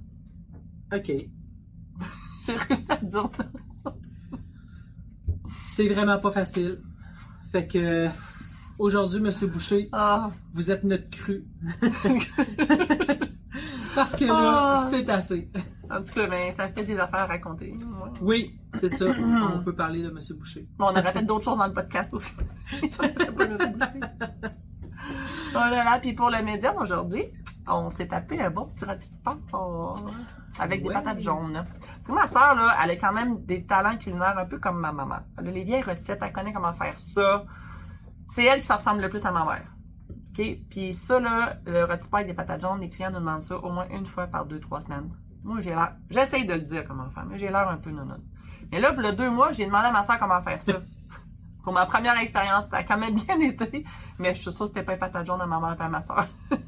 OK. 0.93 1.07
J'ai 2.47 2.55
réussi 2.57 2.91
à 2.91 2.97
dire. 2.97 3.31
C'est 5.69 5.88
vraiment 5.88 6.19
pas 6.19 6.31
facile. 6.31 6.81
Fait 7.53 7.67
que 7.67 8.09
aujourd'hui, 8.79 9.21
Monsieur 9.21 9.47
Boucher, 9.47 9.88
Ah. 9.93 10.31
vous 10.53 10.71
êtes 10.71 10.85
notre 10.85 11.09
cru. 11.11 11.45
Parce 13.95 14.17
que 14.17 14.25
là, 14.25 14.75
Ah. 14.75 14.79
c'est 14.91 15.09
assez. 15.09 15.50
En 15.91 16.03
tout 16.03 16.12
cas, 16.14 16.26
ben, 16.26 16.53
ça 16.53 16.69
fait 16.69 16.85
des 16.85 16.99
affaires 16.99 17.21
à 17.23 17.26
raconter. 17.26 17.73
Ouais. 17.73 18.11
Oui, 18.21 18.61
c'est 18.73 18.88
ça. 18.88 19.07
On 19.55 19.61
peut 19.62 19.75
parler 19.75 20.03
de 20.03 20.11
Monsieur 20.11 20.35
Boucher. 20.37 20.67
Bon, 20.79 20.87
on 20.87 20.91
aurait 20.91 21.12
fait 21.12 21.23
d'autres 21.23 21.45
choses 21.45 21.59
dans 21.59 21.67
le 21.67 21.73
podcast 21.73 22.14
aussi. 22.14 22.35
Boucher. 22.83 23.57
voilà, 25.53 25.85
là. 25.85 25.99
Puis 26.00 26.12
pour 26.14 26.31
le 26.31 26.43
médium 26.43 26.76
aujourd'hui, 26.79 27.25
on 27.67 27.91
s'est 27.91 28.09
tapé 28.09 28.41
un 28.41 28.50
bon 28.50 28.67
petit 28.67 28.85
rôti 28.85 29.09
de 29.11 29.23
pâte 29.23 29.38
oh, 29.53 29.95
avec 30.59 30.83
des 30.83 30.88
Ouais. 30.88 30.95
patates 30.95 31.21
jaunes. 31.21 31.62
Parce 31.64 32.07
que 32.07 32.12
ma 32.12 32.26
soeur, 32.26 32.55
là, 32.55 32.76
elle 32.83 32.91
a 32.91 32.97
quand 32.97 33.12
même 33.12 33.41
des 33.45 33.64
talents 33.64 33.97
culinaires 33.97 34.37
un 34.38 34.47
peu 34.47 34.59
comme 34.59 34.79
ma 34.81 34.93
maman. 34.93 35.19
Elle 35.38 35.49
a 35.49 35.50
les 35.50 35.64
vieilles 35.64 35.83
recettes, 35.83 36.21
elle 36.23 36.33
connaît 36.33 36.53
comment 36.53 36.73
faire 36.73 36.97
ça. 36.97 37.45
C'est 38.26 38.45
elle 38.45 38.61
qui 38.61 38.67
se 38.67 38.73
ressemble 38.73 39.00
le 39.03 39.09
plus 39.09 39.25
à 39.26 39.31
ma 39.31 39.45
mère. 39.45 39.75
OK? 40.37 40.45
Puis 40.71 40.95
ça, 40.95 41.21
là, 41.21 41.57
le 41.67 41.85
rôti 41.85 42.07
de 42.07 42.11
pâte 42.11 42.26
des 42.26 42.35
patates 42.35 42.61
jaunes, 42.62 42.81
les 42.81 42.88
clients 42.88 43.11
nous 43.11 43.21
demandent 43.21 43.43
ça 43.43 43.57
au 43.59 43.71
moins 43.71 43.87
une 43.91 44.07
fois 44.07 44.26
par 44.26 44.45
deux, 44.47 44.61
trois 44.61 44.81
semaines. 44.81 45.11
Moi, 45.45 45.61
j'ai 45.61 45.71
l'air... 45.71 45.95
J'essaye 46.09 46.47
de 46.47 46.55
le 46.55 46.63
dire 46.63 46.85
comment 46.85 47.09
faire, 47.11 47.27
mais 47.27 47.39
j'ai 47.39 47.51
l'air 47.51 47.69
un 47.69 47.77
peu 47.77 47.91
non 47.91 48.07
Mais 48.73 48.81
là, 48.81 48.95
il 48.97 49.05
y 49.05 49.07
a 49.07 49.13
deux 49.13 49.31
mois, 49.31 49.53
j'ai 49.53 49.67
demandé 49.67 49.87
à 49.87 49.93
ma 49.93 50.03
soeur 50.03 50.19
comment 50.19 50.41
faire 50.41 50.61
ça. 50.61 50.73
Pour 51.63 51.73
ma 51.73 51.87
première 51.87 52.19
expérience, 52.19 52.69
ça 52.69 52.79
a 52.79 52.83
quand 52.83 52.99
même 52.99 53.15
bien 53.15 53.39
été, 53.41 53.85
mais 54.19 54.35
je 54.35 54.43
suis 54.43 54.53
sûre 54.53 54.67
que 54.67 54.69
c'était 54.69 54.83
pas 54.83 54.93
les 54.93 54.99
patates 54.99 55.27
jaunes 55.27 55.41
à 55.41 55.47
ma 55.47 55.61
mère 55.61 55.77
et 55.79 55.83
à 55.83 55.89
ma 55.89 56.03
soeur. 56.03 56.27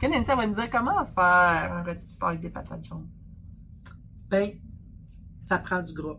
Quand 0.00 0.08
Nancy 0.08 0.30
elle 0.30 0.36
va 0.36 0.46
nous 0.46 0.54
dire 0.54 0.70
comment 0.70 1.04
faire 1.04 1.72
un 1.72 1.82
rôti 1.82 2.08
de 2.08 2.24
avec 2.24 2.40
des 2.40 2.50
patates 2.50 2.84
jaunes. 2.84 3.08
Ben, 4.30 4.50
ça 5.40 5.58
prend 5.58 5.82
du 5.82 5.94
gras. 5.94 6.16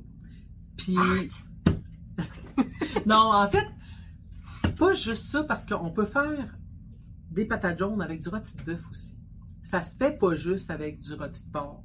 Puis, 0.77 0.95
non, 3.05 3.31
en 3.33 3.47
fait, 3.47 3.67
pas 4.77 4.93
juste 4.93 5.25
ça, 5.25 5.43
parce 5.43 5.65
qu'on 5.65 5.91
peut 5.91 6.05
faire 6.05 6.57
des 7.31 7.45
patates 7.45 7.79
jaunes 7.79 8.01
avec 8.01 8.21
du 8.21 8.29
rôti 8.29 8.55
de 8.57 8.63
bœuf 8.63 8.89
aussi. 8.89 9.16
Ça 9.67 9.83
se 9.83 9.97
fait 9.97 10.17
pas 10.17 10.33
juste 10.33 10.71
avec 10.71 11.01
du 11.01 11.13
rôti 11.13 11.45
de 11.47 11.51
porc, 11.51 11.83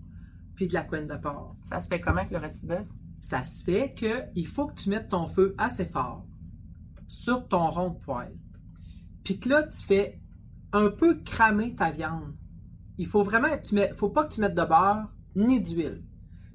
puis 0.55 0.69
de 0.69 0.73
la 0.73 0.85
couenne 0.85 1.09
de 1.09 1.17
porc. 1.17 1.57
Ça 1.63 1.81
se 1.81 1.89
fait 1.89 2.01
comment 2.01 2.19
avec 2.19 2.31
le 2.31 2.39
rôti 2.39 2.61
de 2.63 2.69
bœuf? 2.69 2.87
Ça 3.19 3.43
se 3.43 3.65
fait 3.65 3.93
que 3.93 4.23
il 4.37 4.47
faut 4.47 4.69
que 4.69 4.75
tu 4.75 4.89
mettes 4.89 5.09
ton 5.09 5.27
feu 5.27 5.57
assez 5.59 5.85
fort 5.85 6.25
sur 7.09 7.49
ton 7.49 7.69
rond 7.71 7.91
de 7.91 7.99
poêle. 7.99 8.39
Puis 9.25 9.41
que 9.41 9.49
là, 9.49 9.65
tu 9.65 9.85
fais 9.85 10.21
un 10.73 10.91
peu 10.91 11.25
cramer 11.25 11.75
ta 11.75 11.91
viande. 11.91 12.37
Il 12.99 13.09
faut 13.09 13.25
vraiment, 13.25 13.49
tu 13.65 13.75
mets, 13.75 13.93
faut 13.95 14.11
pas 14.11 14.27
que 14.27 14.35
tu 14.35 14.41
mettes 14.43 14.55
de 14.55 14.65
beurre 14.65 15.13
ni 15.35 15.61
d'huile. 15.61 16.05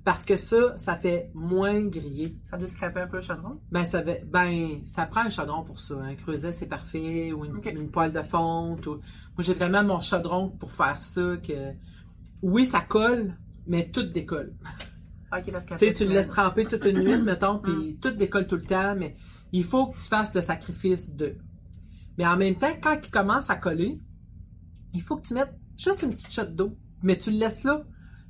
Parce 0.07 0.23
que 0.23 0.37
ça, 0.37 0.71
ça 0.77 0.95
fait 0.95 1.29
moins 1.33 1.83
griller. 1.83 2.37
Ça 2.49 2.55
doit 2.57 2.69
scraper 2.69 3.01
un 3.01 3.07
peu 3.07 3.17
le 3.17 3.21
chaudron? 3.21 3.59
Ben, 3.73 3.83
ça, 3.83 4.01
va- 4.01 4.23
ben, 4.25 4.79
ça 4.85 5.05
prend 5.05 5.19
un 5.25 5.29
chaudron 5.29 5.65
pour 5.65 5.81
ça. 5.81 5.95
Un 5.95 6.15
creuset, 6.15 6.53
c'est 6.53 6.69
parfait. 6.69 7.33
Ou 7.33 7.43
une, 7.43 7.91
poêle 7.91 8.13
de 8.13 8.21
fonte. 8.21 8.87
ou- 8.87 8.91
Moi, 9.01 9.39
j'ai 9.39 9.53
vraiment 9.53 9.83
mon 9.83 9.99
chaudron 9.99 10.47
pour 10.49 10.71
faire 10.71 11.01
ça. 11.01 11.35
que 11.45 11.73
Oui, 12.41 12.65
ça 12.65 12.79
colle, 12.79 13.37
mais 13.65 13.91
tout 13.91 14.03
décolle. 14.03 14.53
Ok, 15.37 15.51
parce 15.51 15.65
que. 15.65 15.73
Tu 15.73 15.77
sais, 15.87 15.93
tu 15.93 16.05
le 16.05 16.11
laisses 16.13 16.29
tremper 16.29 16.63
toute 16.63 16.85
une 16.85 16.99
nuit, 17.03 17.21
mettons, 17.21 17.59
puis 17.59 17.97
tout 18.01 18.11
décolle 18.11 18.47
tout 18.47 18.55
le 18.55 18.61
temps, 18.61 18.95
mais 18.95 19.13
il 19.51 19.65
faut 19.65 19.87
que 19.87 19.97
tu 19.99 20.07
fasses 20.07 20.33
le 20.33 20.41
sacrifice 20.41 21.17
de. 21.17 21.35
Mais 22.17 22.25
en 22.25 22.37
même 22.37 22.55
temps, 22.55 22.71
quand 22.81 22.97
il 23.03 23.11
commence 23.11 23.49
à 23.49 23.57
coller, 23.57 23.99
il 24.93 25.01
faut 25.01 25.17
que 25.17 25.27
tu 25.27 25.33
mettes 25.33 25.53
juste 25.75 26.01
une 26.03 26.11
petite 26.11 26.31
shot 26.31 26.45
d'eau. 26.45 26.77
Mais 27.03 27.17
tu 27.17 27.29
le 27.29 27.39
laisses 27.39 27.65
là. 27.65 27.83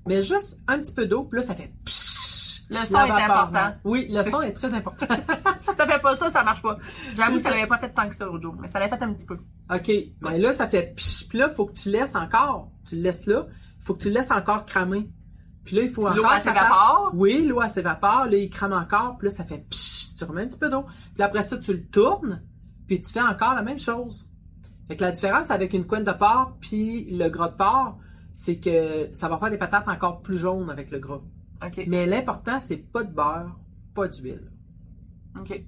Mais 0.07 0.21
juste 0.21 0.61
un 0.67 0.79
petit 0.79 0.93
peu 0.93 1.05
d'eau, 1.05 1.23
puis 1.23 1.39
là, 1.39 1.45
ça 1.45 1.55
fait 1.55 1.71
pshhh, 1.85 2.65
Le 2.69 2.85
son 2.85 3.05
est 3.05 3.21
important. 3.23 3.73
Oui, 3.83 4.07
le 4.09 4.23
son 4.23 4.41
est 4.41 4.53
très 4.53 4.73
important. 4.73 5.07
Ça 5.77 5.85
fait 5.85 5.99
pas 5.99 6.15
ça, 6.15 6.31
ça 6.31 6.43
marche 6.43 6.63
pas. 6.63 6.75
J'avoue 7.13 7.35
que 7.35 7.41
ça 7.43 7.51
l'avait 7.51 7.67
pas 7.67 7.77
fait 7.77 7.89
tant 7.89 8.09
que 8.09 8.15
ça 8.15 8.25
jour, 8.41 8.55
mais 8.59 8.67
ça 8.67 8.79
l'avait 8.79 8.89
fait 8.97 9.03
un 9.03 9.13
petit 9.13 9.27
peu. 9.27 9.37
OK. 9.71 9.91
Mais 10.21 10.39
là, 10.39 10.51
ça 10.51 10.67
fait 10.67 10.95
pshhh, 10.95 11.27
puis 11.29 11.37
là, 11.37 11.49
il 11.51 11.55
faut 11.55 11.67
que 11.67 11.73
tu 11.73 11.91
laisses 11.91 12.15
encore. 12.15 12.71
Tu 12.89 12.95
le 12.95 13.03
laisses 13.03 13.27
là. 13.27 13.45
Il 13.79 13.85
faut 13.85 13.93
que 13.93 14.01
tu 14.01 14.07
le 14.07 14.15
laisses 14.15 14.31
encore 14.31 14.65
cramer. 14.65 15.07
Puis 15.65 15.75
là, 15.75 15.83
il 15.83 15.89
faut 15.89 16.09
L'eau, 16.09 16.23
encore 16.23 16.41
ça 16.41 16.41
s'évapore? 16.41 17.11
Oui, 17.13 17.45
l'eau, 17.45 17.61
s'évapore. 17.67 18.25
Là, 18.25 18.37
il 18.37 18.49
crame 18.49 18.73
encore. 18.73 19.17
Puis 19.19 19.27
là, 19.27 19.35
ça 19.35 19.43
fait 19.43 19.67
pshhh, 19.69 20.15
tu 20.17 20.23
remets 20.23 20.41
un 20.41 20.47
petit 20.47 20.57
peu 20.57 20.69
d'eau. 20.69 20.83
Puis 21.13 21.21
après 21.21 21.43
ça, 21.43 21.57
tu 21.57 21.73
le 21.73 21.85
tournes. 21.85 22.41
Puis 22.87 22.99
tu 23.01 23.13
fais 23.13 23.21
encore 23.21 23.53
la 23.53 23.61
même 23.61 23.79
chose. 23.79 24.31
Fait 24.87 24.95
que 24.95 25.03
la 25.03 25.11
différence 25.11 25.51
avec 25.51 25.73
une 25.73 25.85
couenne 25.85 26.05
de 26.05 26.11
porc 26.11 26.57
puis 26.61 27.05
le 27.11 27.29
gras 27.29 27.49
de 27.49 27.55
porc, 27.55 27.97
c'est 28.31 28.59
que 28.59 29.09
ça 29.13 29.27
va 29.27 29.37
faire 29.37 29.49
des 29.49 29.57
patates 29.57 29.87
encore 29.87 30.21
plus 30.21 30.37
jaunes 30.37 30.69
avec 30.69 30.91
le 30.91 30.99
gras. 30.99 31.21
Mais 31.87 32.05
l'important, 32.05 32.59
c'est 32.59 32.77
pas 32.77 33.03
de 33.03 33.11
beurre, 33.11 33.57
pas 33.93 34.07
d'huile. 34.07 34.51
Ok. 35.39 35.63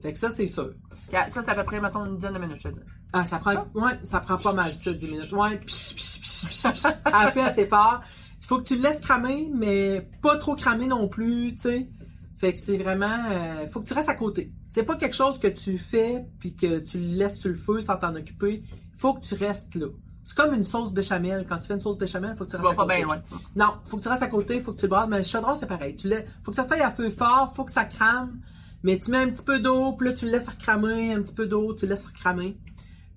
Fait 0.00 0.12
que 0.12 0.18
ça, 0.18 0.30
c'est 0.30 0.46
sûr. 0.46 0.74
Ça, 1.10 1.42
c'est 1.42 1.48
à 1.50 1.54
peu 1.54 1.64
près, 1.64 1.80
mettons, 1.80 2.06
une 2.06 2.16
dizaine 2.16 2.32
de 2.34 2.38
minutes, 2.38 2.58
je 2.58 2.68
te 2.68 2.74
dis. 2.74 2.80
Ah, 3.12 3.24
ça 3.24 3.38
prend, 3.38 3.66
ouais, 3.74 3.98
ça 4.02 4.20
prend 4.20 4.36
pas 4.38 4.54
mal 4.54 4.70
ça, 4.70 4.92
10 4.92 5.10
minutes. 5.10 5.32
Ouais, 5.32 5.58
psh, 5.58 5.94
psh, 5.94 6.20
psh, 6.20 6.48
psh, 6.48 6.72
psh. 6.72 6.86
Elle 7.26 7.32
fait 7.32 7.40
assez 7.40 7.66
fort. 7.66 8.00
Il 8.40 8.46
faut 8.46 8.58
que 8.58 8.64
tu 8.64 8.76
le 8.76 8.82
laisses 8.82 9.00
cramer, 9.00 9.50
mais 9.54 10.08
pas 10.22 10.36
trop 10.38 10.54
cramer 10.54 10.86
non 10.86 11.08
plus, 11.08 11.52
tu 11.52 11.62
sais. 11.62 11.88
Fait 12.36 12.54
que 12.54 12.58
c'est 12.58 12.78
vraiment, 12.78 13.30
euh, 13.30 13.66
faut 13.66 13.80
que 13.80 13.86
tu 13.86 13.92
restes 13.92 14.08
à 14.08 14.14
côté. 14.14 14.50
C'est 14.66 14.84
pas 14.84 14.96
quelque 14.96 15.14
chose 15.14 15.38
que 15.38 15.48
tu 15.48 15.76
fais 15.76 16.24
puis 16.38 16.56
que 16.56 16.78
tu 16.78 16.98
le 16.98 17.18
laisses 17.18 17.38
sur 17.38 17.50
le 17.50 17.56
feu 17.56 17.82
sans 17.82 17.98
t'en 17.98 18.16
occuper. 18.16 18.62
Faut 18.96 19.12
que 19.12 19.20
tu 19.20 19.34
restes 19.34 19.74
là. 19.74 19.88
C'est 20.22 20.36
comme 20.36 20.54
une 20.54 20.64
sauce 20.64 20.92
béchamel. 20.92 21.46
Quand 21.48 21.58
tu 21.58 21.66
fais 21.68 21.74
une 21.74 21.80
sauce 21.80 21.96
béchamel, 21.98 22.36
faut 22.36 22.44
que 22.44 22.50
tu, 22.50 22.56
Tu 22.56 22.62
restes 22.62 22.72
à 22.72 22.76
pas 22.76 22.82
côté. 22.84 22.96
bien 22.96 23.04
loin. 23.06 23.22
Non, 23.56 23.74
faut 23.84 23.96
que 23.96 24.02
tu 24.02 24.08
restes 24.08 24.22
à 24.22 24.28
côté, 24.28 24.60
faut 24.60 24.72
que 24.72 24.78
tu 24.78 24.84
le 24.86 24.90
brasses. 24.90 25.08
Mais 25.08 25.16
le 25.18 25.22
chaudron, 25.22 25.54
c'est 25.54 25.66
pareil. 25.66 25.96
Tu 25.96 26.10
faut 26.42 26.50
que 26.50 26.56
ça 26.56 26.62
soit 26.62 26.76
à 26.84 26.90
feu 26.90 27.08
fort, 27.10 27.52
faut 27.54 27.64
que 27.64 27.72
ça 27.72 27.84
crame. 27.84 28.38
Mais 28.82 28.98
tu 28.98 29.10
mets 29.10 29.18
un 29.18 29.30
petit 29.30 29.44
peu 29.44 29.60
d'eau, 29.60 29.92
puis 29.92 30.08
là, 30.08 30.14
tu 30.14 30.24
le 30.26 30.32
laisses 30.32 30.48
recramer, 30.48 31.12
un 31.14 31.22
petit 31.22 31.34
peu 31.34 31.46
d'eau, 31.46 31.74
tu 31.74 31.84
le 31.86 31.90
laisses 31.90 32.04
recramer. 32.06 32.58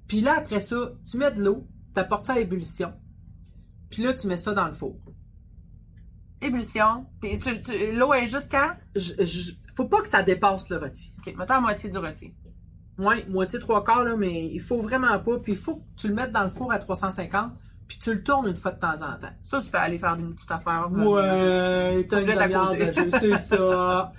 Puis 0.07 0.21
là, 0.21 0.35
après 0.37 0.59
ça, 0.59 0.91
tu 1.09 1.17
mets 1.17 1.31
de 1.31 1.43
l'eau, 1.43 1.67
t'apportes 1.93 2.25
ça 2.25 2.33
à 2.33 2.39
ébullition. 2.39 2.93
Puis 3.89 4.03
là, 4.03 4.13
tu 4.13 4.27
mets 4.27 4.37
ça 4.37 4.53
dans 4.53 4.65
le 4.65 4.73
four. 4.73 4.95
Ébullition. 6.41 7.05
Puis 7.21 7.39
tu, 7.39 7.61
tu- 7.61 7.93
l'eau 7.95 8.13
est 8.13 8.27
juste 8.27 8.49
quand? 8.51 8.71
Je- 8.95 9.23
je- 9.23 9.51
faut 9.75 9.85
pas 9.85 10.01
que 10.01 10.07
ça 10.07 10.21
dépasse 10.23 10.69
le 10.69 10.77
rôti. 10.77 11.13
Ok, 11.19 11.33
mettons 11.37 11.53
la 11.55 11.61
moitié 11.61 11.89
du 11.89 11.97
rôti. 11.97 12.33
Ouais, 12.99 13.25
moitié, 13.27 13.59
trois 13.59 13.83
quarts, 13.83 14.03
là, 14.03 14.15
mais 14.15 14.47
il 14.47 14.61
faut 14.61 14.81
vraiment 14.81 15.17
pas. 15.19 15.39
Puis 15.39 15.53
il 15.53 15.57
faut 15.57 15.75
que 15.75 15.81
tu 15.97 16.07
le 16.07 16.13
mettes 16.13 16.31
dans 16.31 16.43
le 16.43 16.49
four 16.49 16.71
à 16.71 16.77
350, 16.77 17.51
puis 17.87 17.97
tu 17.97 18.13
le 18.13 18.23
tournes 18.23 18.47
une 18.47 18.55
fois 18.55 18.71
de 18.71 18.79
temps 18.79 18.93
en 18.93 19.17
temps. 19.17 19.33
Ça, 19.41 19.61
tu 19.61 19.71
peux 19.71 19.77
aller 19.77 19.97
faire 19.97 20.15
une 20.15 20.35
petite 20.35 20.51
affaire. 20.51 20.87
Ouais, 20.91 22.05
t'as 22.07 22.21
une 22.21 22.53
côté. 22.53 22.85
de 22.85 22.91
jeu, 22.91 23.09
c'est 23.11 23.37
ça. 23.37 24.13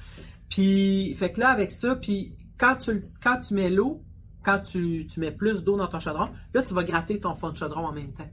Puis, 0.49 1.14
fait 1.14 1.33
que 1.33 1.40
là, 1.40 1.50
avec 1.50 1.71
ça, 1.71 1.97
puis 1.97 2.37
quand 2.59 2.76
tu, 2.76 3.04
quand 3.23 3.40
tu 3.40 3.54
mets 3.54 3.71
l'eau, 3.71 4.02
quand 4.43 4.59
tu, 4.61 5.07
tu 5.07 5.21
mets 5.21 5.33
plus 5.33 5.64
d'eau 5.64 5.76
dans 5.76 5.88
ton 5.88 6.00
chaudron, 6.00 6.28
là, 6.52 6.62
tu 6.62 6.75
vas 6.75 6.85
gratter 6.85 7.19
ton 7.21 7.35
fond 7.35 7.50
de 7.50 7.57
chaudron 7.57 7.87
en 7.87 7.93
même 7.93 8.12
temps. 8.12 8.31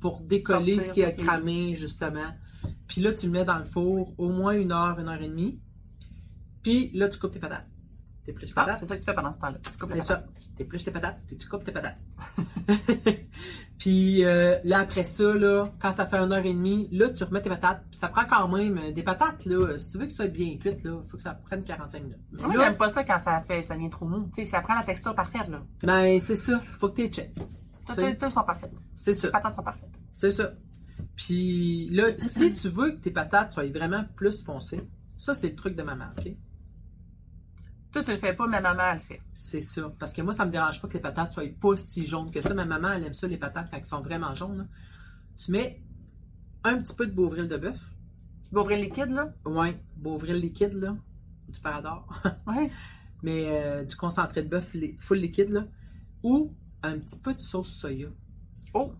Pour 0.00 0.22
décoller 0.22 0.74
Sortir, 0.74 0.82
ce 0.82 0.92
qui 0.92 1.04
a 1.04 1.12
cramé, 1.12 1.74
justement. 1.74 2.26
Puis 2.86 3.00
là, 3.00 3.12
tu 3.12 3.26
le 3.26 3.32
mets 3.32 3.44
dans 3.44 3.58
le 3.58 3.64
four 3.64 4.14
au 4.18 4.30
moins 4.30 4.52
une 4.52 4.72
heure, 4.72 4.98
une 4.98 5.08
heure 5.08 5.20
et 5.20 5.28
demie. 5.28 5.60
Puis 6.62 6.90
là, 6.94 7.08
tu 7.08 7.18
coupes 7.18 7.30
tes 7.30 7.38
patates. 7.38 7.68
T'es 8.24 8.32
plus 8.32 8.50
Ah, 8.56 8.64
patates. 8.64 8.78
c'est 8.80 8.86
ça 8.86 8.96
que 8.96 9.00
tu 9.00 9.06
fais 9.06 9.14
pendant 9.14 9.32
ce 9.32 9.38
temps-là. 9.38 9.58
C'est 9.86 9.94
les 9.94 10.00
ça. 10.00 10.24
T'es 10.56 10.64
plus 10.64 10.82
tes 10.82 10.90
patates, 10.90 11.18
puis 11.26 11.36
tu 11.36 11.46
coupes 11.48 11.62
tes 11.62 11.72
patates. 11.72 11.98
puis 13.78 14.24
euh, 14.24 14.58
là, 14.64 14.78
après 14.78 15.04
ça, 15.04 15.34
là, 15.34 15.68
quand 15.78 15.92
ça 15.92 16.06
fait 16.06 16.16
une 16.16 16.32
heure 16.32 16.44
et 16.44 16.54
demie, 16.54 16.88
là, 16.90 17.10
tu 17.10 17.22
remets 17.24 17.42
tes 17.42 17.50
patates. 17.50 17.82
Puis 17.90 17.98
ça 17.98 18.08
prend 18.08 18.24
quand 18.24 18.48
même 18.48 18.78
euh, 18.78 18.92
des 18.92 19.02
patates, 19.02 19.44
là. 19.46 19.76
Si 19.78 19.92
tu 19.92 19.98
veux 19.98 20.06
que 20.06 20.10
ça 20.12 20.16
soit 20.24 20.28
bien 20.28 20.56
cuite, 20.58 20.84
là, 20.84 21.00
faut 21.06 21.16
que 21.16 21.22
ça 21.22 21.34
prenne 21.34 21.62
45 21.62 22.02
minutes. 22.02 22.18
Moi, 22.32 22.54
j'aime 22.56 22.76
pas 22.76 22.88
ça 22.88 23.04
quand 23.04 23.18
ça 23.18 23.40
fait, 23.40 23.62
ça 23.62 23.76
vient 23.76 23.88
trop 23.90 24.06
mou. 24.06 24.28
Tu 24.34 24.42
sais, 24.44 24.50
ça 24.50 24.60
prend 24.60 24.74
la 24.74 24.84
texture 24.84 25.14
parfaite, 25.14 25.48
là. 25.48 25.62
ben, 25.82 26.18
c'est 26.18 26.34
ça. 26.34 26.58
Faut 26.58 26.88
que 26.88 26.94
t'es 26.94 27.08
check. 27.08 27.34
Toutes 27.86 28.30
sont 28.30 28.42
parfaites. 28.44 28.72
C'est 28.94 29.12
ça. 29.12 29.26
Les 29.28 29.32
patates 29.32 29.54
sont 29.54 29.62
parfaites. 29.62 29.90
C'est 30.16 30.30
ça. 30.30 30.52
Puis 31.16 31.88
là, 31.90 32.06
si 32.16 32.54
tu 32.54 32.68
veux 32.70 32.92
que 32.92 32.96
tes 32.96 33.10
patates 33.10 33.52
soient 33.52 33.68
vraiment 33.68 34.04
plus 34.16 34.42
foncées, 34.42 34.80
ça, 35.16 35.34
c'est 35.34 35.48
le 35.50 35.54
truc 35.54 35.76
de 35.76 35.82
maman, 35.82 36.06
OK? 36.18 36.32
Toi, 37.94 38.02
tu 38.02 38.10
le 38.10 38.18
fais 38.18 38.34
pas, 38.34 38.48
mais 38.48 38.60
maman, 38.60 38.82
elle 38.90 38.94
le 38.94 39.00
fait. 39.00 39.20
C'est 39.32 39.60
ça. 39.60 39.88
Parce 40.00 40.12
que 40.12 40.20
moi, 40.20 40.32
ça 40.32 40.44
me 40.44 40.50
dérange 40.50 40.82
pas 40.82 40.88
que 40.88 40.94
les 40.94 41.00
patates 41.00 41.30
soient 41.30 41.44
pas 41.60 41.76
si 41.76 42.04
jaunes 42.04 42.32
que 42.32 42.40
ça. 42.40 42.52
Ma 42.52 42.64
maman, 42.64 42.90
elle 42.92 43.04
aime 43.04 43.14
ça, 43.14 43.28
les 43.28 43.36
patates, 43.36 43.68
quand 43.70 43.76
elles 43.76 43.84
sont 43.86 44.00
vraiment 44.00 44.34
jaunes. 44.34 44.58
là. 44.58 44.64
Tu 45.38 45.52
mets 45.52 45.80
un 46.64 46.78
petit 46.78 46.96
peu 46.96 47.06
de 47.06 47.12
beauvril 47.12 47.46
de 47.46 47.56
bœuf. 47.56 47.92
Le 48.50 48.74
liquide, 48.74 49.10
là? 49.10 49.32
Ouais, 49.44 49.80
beauvril 49.96 50.40
liquide, 50.40 50.72
là. 50.74 50.96
Du 51.48 51.60
parador. 51.60 52.08
Ouais. 52.48 52.68
Mais 53.22 53.46
euh, 53.48 53.84
du 53.84 53.94
concentré 53.94 54.42
de 54.42 54.48
bœuf 54.48 54.74
full 54.98 55.18
liquide, 55.18 55.50
là. 55.50 55.64
Ou 56.24 56.52
un 56.82 56.98
petit 56.98 57.20
peu 57.20 57.32
de 57.32 57.40
sauce 57.40 57.68
soya. 57.72 58.08
Oh! 58.74 58.92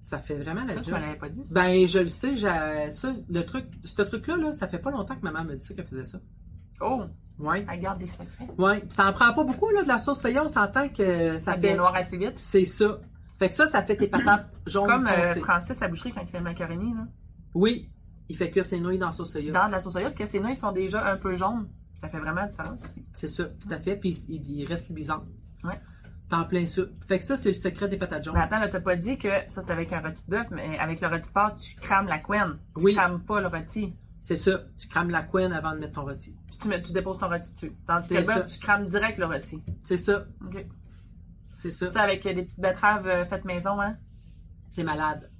Ça 0.00 0.18
fait 0.18 0.36
vraiment 0.36 0.64
la 0.64 0.74
Ça, 0.74 0.82
job. 0.82 0.94
l'avais 1.00 1.16
pas 1.16 1.30
dit, 1.30 1.42
ça. 1.42 1.54
Ben, 1.54 1.88
je 1.88 1.98
le 2.00 2.08
sais, 2.08 2.36
ça, 2.36 3.12
le 3.30 3.40
truc, 3.40 3.64
ce 3.84 4.02
truc-là, 4.02 4.36
là, 4.36 4.52
ça 4.52 4.68
fait 4.68 4.78
pas 4.78 4.90
longtemps 4.90 5.16
que 5.16 5.22
maman 5.22 5.44
me 5.44 5.56
dit 5.56 5.64
ça 5.64 5.72
qu'elle 5.72 5.86
faisait 5.86 6.04
ça. 6.04 6.18
Oh! 6.82 7.04
Ouais. 7.38 7.66
Elle 7.70 7.80
garde 7.80 7.98
des 7.98 8.06
secrets. 8.06 8.26
Puis 8.56 8.88
ça 8.88 9.08
en 9.08 9.12
prend 9.12 9.32
pas 9.34 9.44
beaucoup, 9.44 9.68
là, 9.70 9.82
de 9.82 9.88
la 9.88 9.98
sauce 9.98 10.20
soya. 10.20 10.44
On 10.44 10.48
s'entend 10.48 10.88
que 10.88 11.38
ça 11.38 11.54
Ça 11.54 11.60
fait. 11.60 11.76
noir 11.76 11.94
assez 11.94 12.16
vite. 12.16 12.34
C'est 12.38 12.64
ça. 12.64 12.98
Fait 13.38 13.48
que 13.48 13.54
ça, 13.54 13.66
ça 13.66 13.82
fait 13.82 13.96
tes 13.96 14.06
patates 14.06 14.46
jaunes 14.66 14.86
Comme 14.88 15.06
euh, 15.08 15.16
foncées. 15.22 15.40
Francis 15.40 15.82
à 15.82 15.88
boucherie 15.88 16.12
quand 16.12 16.22
il 16.22 16.28
fait 16.28 16.38
le 16.38 16.44
macaroni, 16.44 16.94
là. 16.94 17.06
Oui. 17.54 17.90
Il 18.28 18.36
fait 18.36 18.50
cuire 18.50 18.64
ses 18.64 18.80
nouilles 18.80 18.98
dans 18.98 19.06
la 19.06 19.12
sauce 19.12 19.32
soya. 19.32 19.52
Dans 19.52 19.66
de 19.66 19.72
la 19.72 19.80
sauce 19.80 19.92
soya, 19.94 20.08
puis 20.10 20.24
que 20.24 20.26
ses 20.30 20.40
nouilles 20.40 20.56
sont 20.56 20.72
déjà 20.72 21.04
un 21.10 21.16
peu 21.16 21.34
jaunes. 21.36 21.68
Ça 21.94 22.08
fait 22.08 22.18
vraiment 22.20 22.40
la 22.42 22.48
différence 22.48 22.84
aussi. 22.84 23.02
C'est 23.12 23.28
ça, 23.28 23.44
tout 23.44 23.68
à 23.70 23.78
fait. 23.80 23.96
Puis 23.96 24.10
il, 24.28 24.42
il 24.60 24.66
reste 24.66 24.90
luisant. 24.90 25.24
Ouais. 25.64 25.78
C'est 26.22 26.34
en 26.34 26.44
plein 26.44 26.64
ça. 26.64 26.82
Fait 27.06 27.18
que 27.18 27.24
ça, 27.24 27.36
c'est 27.36 27.50
le 27.50 27.54
secret 27.54 27.88
des 27.88 27.98
patates 27.98 28.24
jaunes. 28.24 28.34
Mais 28.34 28.40
attends, 28.40 28.58
là, 28.60 28.68
t'as 28.68 28.80
pas 28.80 28.96
dit 28.96 29.18
que 29.18 29.28
ça, 29.48 29.62
c'est 29.66 29.70
avec 29.70 29.92
un 29.92 30.00
rôti 30.00 30.24
de 30.24 30.30
bœuf, 30.30 30.46
mais 30.52 30.78
avec 30.78 31.00
le 31.00 31.08
rôti 31.08 31.28
de 31.28 31.32
porc, 31.32 31.54
tu 31.56 31.74
crames 31.76 32.06
la 32.06 32.18
couenne. 32.18 32.58
Tu 32.78 32.84
Oui. 32.84 32.94
crames 32.94 33.20
pas 33.22 33.40
le 33.40 33.48
rôti. 33.48 33.94
C'est 34.20 34.36
ça. 34.36 34.52
Tu 34.78 34.88
crames 34.88 35.10
la 35.10 35.22
couenne 35.22 35.52
avant 35.52 35.72
de 35.72 35.80
mettre 35.80 35.92
ton 36.00 36.04
rôti. 36.04 36.38
Tu, 36.64 36.70
mets, 36.70 36.80
tu 36.80 36.92
déposes 36.94 37.18
ton 37.18 37.28
rôti 37.28 37.52
dessus. 37.52 37.76
Tandis 37.86 38.08
que 38.08 38.14
le 38.14 38.22
bœuf, 38.22 38.46
tu 38.46 38.58
crames 38.58 38.88
direct 38.88 39.18
le 39.18 39.26
rôti. 39.26 39.62
C'est 39.82 39.98
ça. 39.98 40.24
OK. 40.46 40.64
C'est 41.54 41.70
ça. 41.70 41.90
Ça, 41.90 42.00
avec 42.00 42.22
des 42.22 42.42
petites 42.42 42.58
betteraves 42.58 43.06
euh, 43.06 43.26
faites 43.26 43.44
maison, 43.44 43.78
hein? 43.82 43.98
C'est 44.66 44.82
malade. 44.82 45.30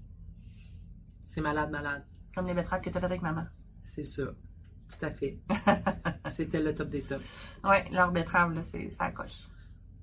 C'est 1.22 1.40
malade, 1.40 1.70
malade. 1.70 2.04
Comme 2.34 2.46
les 2.46 2.52
betteraves 2.52 2.82
que 2.82 2.90
t'as 2.90 3.00
faites 3.00 3.10
avec 3.10 3.22
maman. 3.22 3.44
C'est 3.80 4.04
ça. 4.04 4.24
Tout 4.24 5.06
à 5.06 5.10
fait. 5.10 5.38
C'était 6.28 6.60
le 6.60 6.74
top 6.74 6.90
des 6.90 7.00
tops. 7.00 7.56
Ouais, 7.64 7.86
leur 7.90 8.12
betterave, 8.12 8.52
là, 8.52 8.60
c'est, 8.60 8.90
ça 8.90 9.10
coche. 9.12 9.48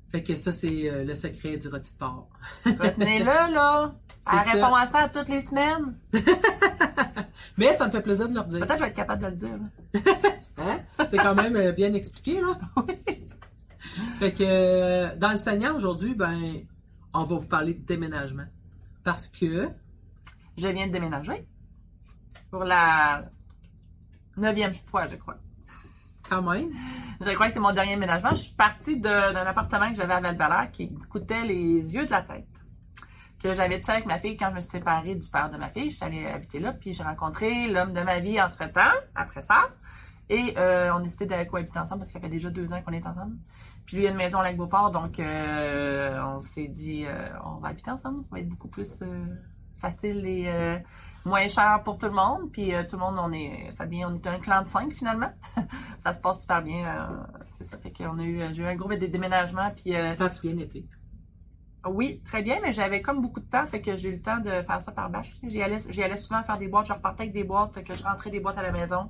Fait 0.09 0.23
que 0.23 0.35
ça, 0.35 0.51
c'est 0.51 0.89
euh, 0.89 1.03
le 1.05 1.13
secret 1.13 1.57
du 1.57 1.67
rôti 1.67 1.93
de 1.93 1.99
porc. 1.99 2.29
Retenez-le, 2.65 3.25
là. 3.53 3.93
Elle 4.33 4.39
ça. 4.39 4.51
répond 4.53 4.73
à 4.73 4.87
ça 4.87 5.07
toutes 5.07 5.29
les 5.29 5.41
semaines. 5.41 5.95
Mais 7.57 7.77
ça 7.77 7.85
me 7.85 7.91
fait 7.91 8.01
plaisir 8.01 8.27
de 8.27 8.33
leur 8.33 8.47
dire. 8.47 8.59
Peut-être 8.59 8.73
que 8.73 8.79
je 8.79 8.83
vais 8.85 8.89
être 8.89 8.95
capable 8.95 9.21
de 9.21 9.27
le 9.27 9.35
dire. 9.35 9.57
là. 9.57 10.01
Hein? 10.57 10.79
C'est 11.11 11.17
quand 11.17 11.35
même 11.35 11.57
euh, 11.57 11.73
bien 11.73 11.93
expliqué, 11.93 12.39
là. 12.39 12.57
Fait 14.19 14.31
que 14.31 14.43
euh, 14.43 15.15
dans 15.17 15.31
le 15.31 15.37
Seigneur 15.37 15.75
aujourd'hui, 15.75 16.15
ben, 16.15 16.39
on 17.13 17.25
va 17.25 17.35
vous 17.35 17.47
parler 17.49 17.73
de 17.73 17.85
déménagement. 17.85 18.45
Parce 19.03 19.27
que, 19.27 19.67
Je 20.57 20.67
viens 20.69 20.87
de 20.87 20.93
déménager. 20.93 21.45
Pour 22.49 22.63
la 22.63 23.25
neuvième 24.37 24.73
fois, 24.73 25.09
je 25.09 25.17
crois. 25.17 25.35
Quand 26.29 26.43
même. 26.43 26.69
Je 27.19 27.31
crois 27.31 27.47
que 27.47 27.53
c'est 27.53 27.59
mon 27.59 27.73
dernier 27.73 27.97
ménagement. 27.97 28.29
Je 28.29 28.43
suis 28.43 28.53
partie 28.53 28.97
d'un 28.97 29.35
appartement 29.35 29.89
que 29.89 29.97
j'avais 29.97 30.13
à 30.13 30.21
val 30.21 30.71
qui 30.71 30.93
coûtait 31.09 31.43
les 31.43 31.93
yeux 31.93 32.05
de 32.05 32.11
la 32.11 32.21
tête. 32.21 32.47
Que 33.43 33.53
j'avais 33.53 33.81
seul 33.81 33.95
avec 33.95 34.05
ma 34.05 34.17
fille 34.17 34.37
quand 34.37 34.49
je 34.51 34.55
me 34.55 34.61
suis 34.61 34.71
séparée 34.71 35.15
du 35.15 35.29
père 35.29 35.49
de 35.49 35.57
ma 35.57 35.67
fille. 35.67 35.89
Je 35.89 35.95
suis 35.95 36.05
allée 36.05 36.25
habiter 36.25 36.59
là, 36.59 36.71
puis 36.71 36.93
j'ai 36.93 37.03
rencontré 37.03 37.67
l'homme 37.67 37.91
de 37.91 38.01
ma 38.01 38.19
vie 38.19 38.41
entre-temps, 38.41 38.95
après 39.13 39.41
ça. 39.41 39.71
Et 40.33 40.53
euh, 40.57 40.93
on 40.93 40.99
a 40.99 41.01
décidé 41.01 41.25
d'aller 41.25 41.45
cohabiter 41.45 41.77
ensemble 41.77 41.99
parce 41.99 42.07
que 42.09 42.13
ça 42.13 42.21
fait 42.21 42.29
déjà 42.29 42.49
deux 42.49 42.71
ans 42.71 42.81
qu'on 42.81 42.93
est 42.93 43.05
ensemble. 43.05 43.35
Puis 43.85 43.97
lui, 43.97 44.03
il 44.05 44.07
a 44.07 44.11
une 44.11 44.15
maison 44.17 44.39
à 44.39 44.43
Lac-Beauport, 44.43 44.89
donc 44.91 45.19
euh, 45.19 46.23
on 46.23 46.39
s'est 46.39 46.69
dit, 46.69 47.03
euh, 47.05 47.27
on 47.45 47.57
va 47.59 47.67
habiter 47.67 47.91
ensemble. 47.91 48.23
Ça 48.23 48.29
va 48.31 48.39
être 48.39 48.47
beaucoup 48.47 48.69
plus 48.69 49.03
facile 49.77 50.25
et 50.25 50.49
moins 51.25 51.47
cher 51.49 51.81
pour 51.83 51.97
tout 51.97 52.05
le 52.05 52.13
monde. 52.13 52.49
Puis 52.53 52.71
tout 52.89 52.95
le 52.95 53.01
monde, 53.01 53.15
on 53.19 53.33
est, 53.33 53.71
ça 53.71 53.83
on 53.91 54.15
est 54.15 54.27
un 54.27 54.39
clan 54.39 54.61
de 54.61 54.67
cinq 54.69 54.93
finalement. 54.93 55.31
ça 56.03 56.13
se 56.13 56.21
passe 56.21 56.41
super 56.43 56.61
bien. 56.61 57.25
c'est 57.49 57.65
ça. 57.65 57.77
Fait 57.77 57.91
qu'on 57.91 58.17
a 58.17 58.23
eu, 58.23 58.41
j'ai 58.53 58.63
eu 58.63 58.67
un 58.67 58.75
gros 58.75 58.87
dé- 58.93 59.09
déménagement. 59.09 59.69
Puis 59.75 59.93
Ça 60.13 60.25
a-tu 60.25 60.47
bien 60.47 60.57
été? 60.63 60.87
oui, 61.89 62.21
très 62.23 62.43
bien, 62.43 62.59
mais 62.61 62.71
j'avais 62.71 63.01
comme 63.01 63.21
beaucoup 63.21 63.39
de 63.39 63.49
temps, 63.49 63.65
fait 63.65 63.81
que 63.81 63.95
j'ai 63.95 64.09
eu 64.09 64.13
le 64.13 64.21
temps 64.21 64.37
de 64.37 64.49
faire 64.61 64.79
ça 64.79 64.91
par 64.91 65.09
bâche. 65.09 65.39
J'y 65.43 65.63
allais, 65.63 65.79
allais 65.99 66.17
souvent 66.17 66.43
faire 66.43 66.59
des 66.59 66.67
boîtes, 66.67 66.85
je 66.85 66.93
repartais 66.93 67.23
avec 67.23 67.33
des 67.33 67.43
boîtes, 67.43 67.73
fait 67.73 67.83
que 67.83 67.95
je 67.95 68.03
rentrais 68.03 68.29
des 68.29 68.39
boîtes 68.39 68.59
à 68.59 68.61
la 68.61 68.71
maison. 68.71 69.09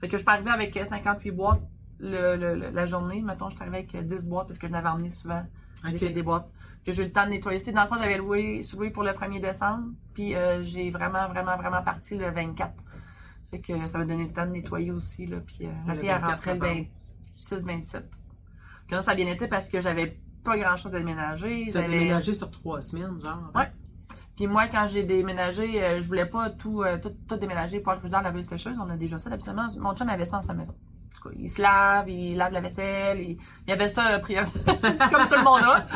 Fait 0.00 0.08
que 0.08 0.18
je 0.18 0.24
peux 0.24 0.30
arriver 0.30 0.50
avec 0.50 0.76
euh, 0.76 0.84
58 0.84 1.30
boîtes 1.30 1.62
le, 1.98 2.36
le- 2.36 2.54
le- 2.54 2.70
la 2.70 2.86
journée. 2.86 3.22
Mettons, 3.22 3.48
je 3.48 3.54
suis 3.54 3.62
arrivée 3.62 3.78
avec 3.78 3.94
euh, 3.94 4.02
10 4.02 4.28
boîtes 4.28 4.48
parce 4.48 4.58
que 4.58 4.66
je 4.66 4.72
l'avais 4.72 4.88
emmené 4.88 5.08
souvent. 5.10 5.42
J'ai 5.84 5.92
Ok. 5.94 5.98
fait 5.98 6.10
des 6.10 6.22
boîtes. 6.22 6.48
Que 6.84 6.92
j'ai 6.92 7.02
eu 7.02 7.06
le 7.06 7.12
temps 7.12 7.24
de 7.24 7.30
nettoyer. 7.30 7.58
C'est 7.60 7.72
Dans 7.72 7.82
le 7.82 7.88
fond, 7.88 7.96
j'avais 7.98 8.18
loué, 8.18 8.60
loué 8.74 8.90
pour 8.90 9.02
le 9.02 9.12
1er 9.12 9.40
décembre, 9.40 9.88
puis 10.14 10.34
euh, 10.34 10.62
j'ai 10.62 10.90
vraiment, 10.90 11.28
vraiment, 11.28 11.56
vraiment 11.56 11.82
parti 11.82 12.16
le 12.16 12.30
24. 12.30 12.72
Fait 13.50 13.60
que 13.60 13.86
ça 13.86 13.98
m'a 13.98 14.04
donné 14.04 14.24
le 14.24 14.32
temps 14.32 14.46
de 14.46 14.52
nettoyer 14.52 14.90
aussi, 14.90 15.26
là, 15.26 15.38
puis 15.40 15.66
euh, 15.66 15.70
la 15.86 15.94
Le 15.94 16.00
fille, 16.00 16.08
elle 16.08 16.20
24 16.20 16.30
rentrait 16.48 16.54
le 16.78 16.84
septembre. 17.34 17.80
26-27. 17.94 18.02
Que 18.88 18.94
là, 18.94 19.02
ça 19.02 19.10
a 19.12 19.14
bien 19.14 19.26
été 19.26 19.46
parce 19.48 19.68
que 19.68 19.80
j'avais 19.80 20.18
pas 20.44 20.56
grand-chose 20.58 20.94
à 20.94 20.98
déménager. 20.98 21.64
Tu 21.64 21.68
as 21.70 21.82
J'avais- 21.82 21.88
déménagé 21.98 22.32
sur 22.34 22.50
trois 22.50 22.80
semaines, 22.80 23.18
genre. 23.22 23.50
Ouais. 23.54 23.70
Puis 24.36 24.46
moi, 24.46 24.66
quand 24.68 24.86
j'ai 24.86 25.02
déménagé, 25.02 25.82
euh, 25.82 26.02
je 26.02 26.06
voulais 26.06 26.26
pas 26.26 26.50
tout, 26.50 26.82
euh, 26.82 26.98
tout, 26.98 27.36
déménager 27.36 27.80
pour 27.80 27.94
être 27.94 28.06
dans 28.08 28.18
la 28.18 28.24
laveuse 28.24 28.44
sécheuse. 28.44 28.78
On 28.78 28.90
a 28.90 28.96
déjà 28.96 29.18
ça, 29.18 29.30
absolument. 29.32 29.68
Mon 29.80 29.94
chum 29.94 30.08
avait 30.10 30.26
ça 30.26 30.36
dans 30.36 30.42
sa 30.42 30.52
maison. 30.52 30.72
En 30.72 31.16
tout 31.16 31.28
cas, 31.30 31.34
il 31.38 31.50
se 31.50 31.62
lave, 31.62 32.10
il 32.10 32.36
lave 32.36 32.52
la 32.52 32.60
vaisselle, 32.60 33.38
il, 33.66 33.72
avait 33.72 33.88
ça 33.88 34.08
euh, 34.08 34.18
prioritaire, 34.18 34.62
comme 35.10 35.28
tout 35.28 35.36
le 35.36 35.44
monde 35.44 35.62
a. 35.62 35.86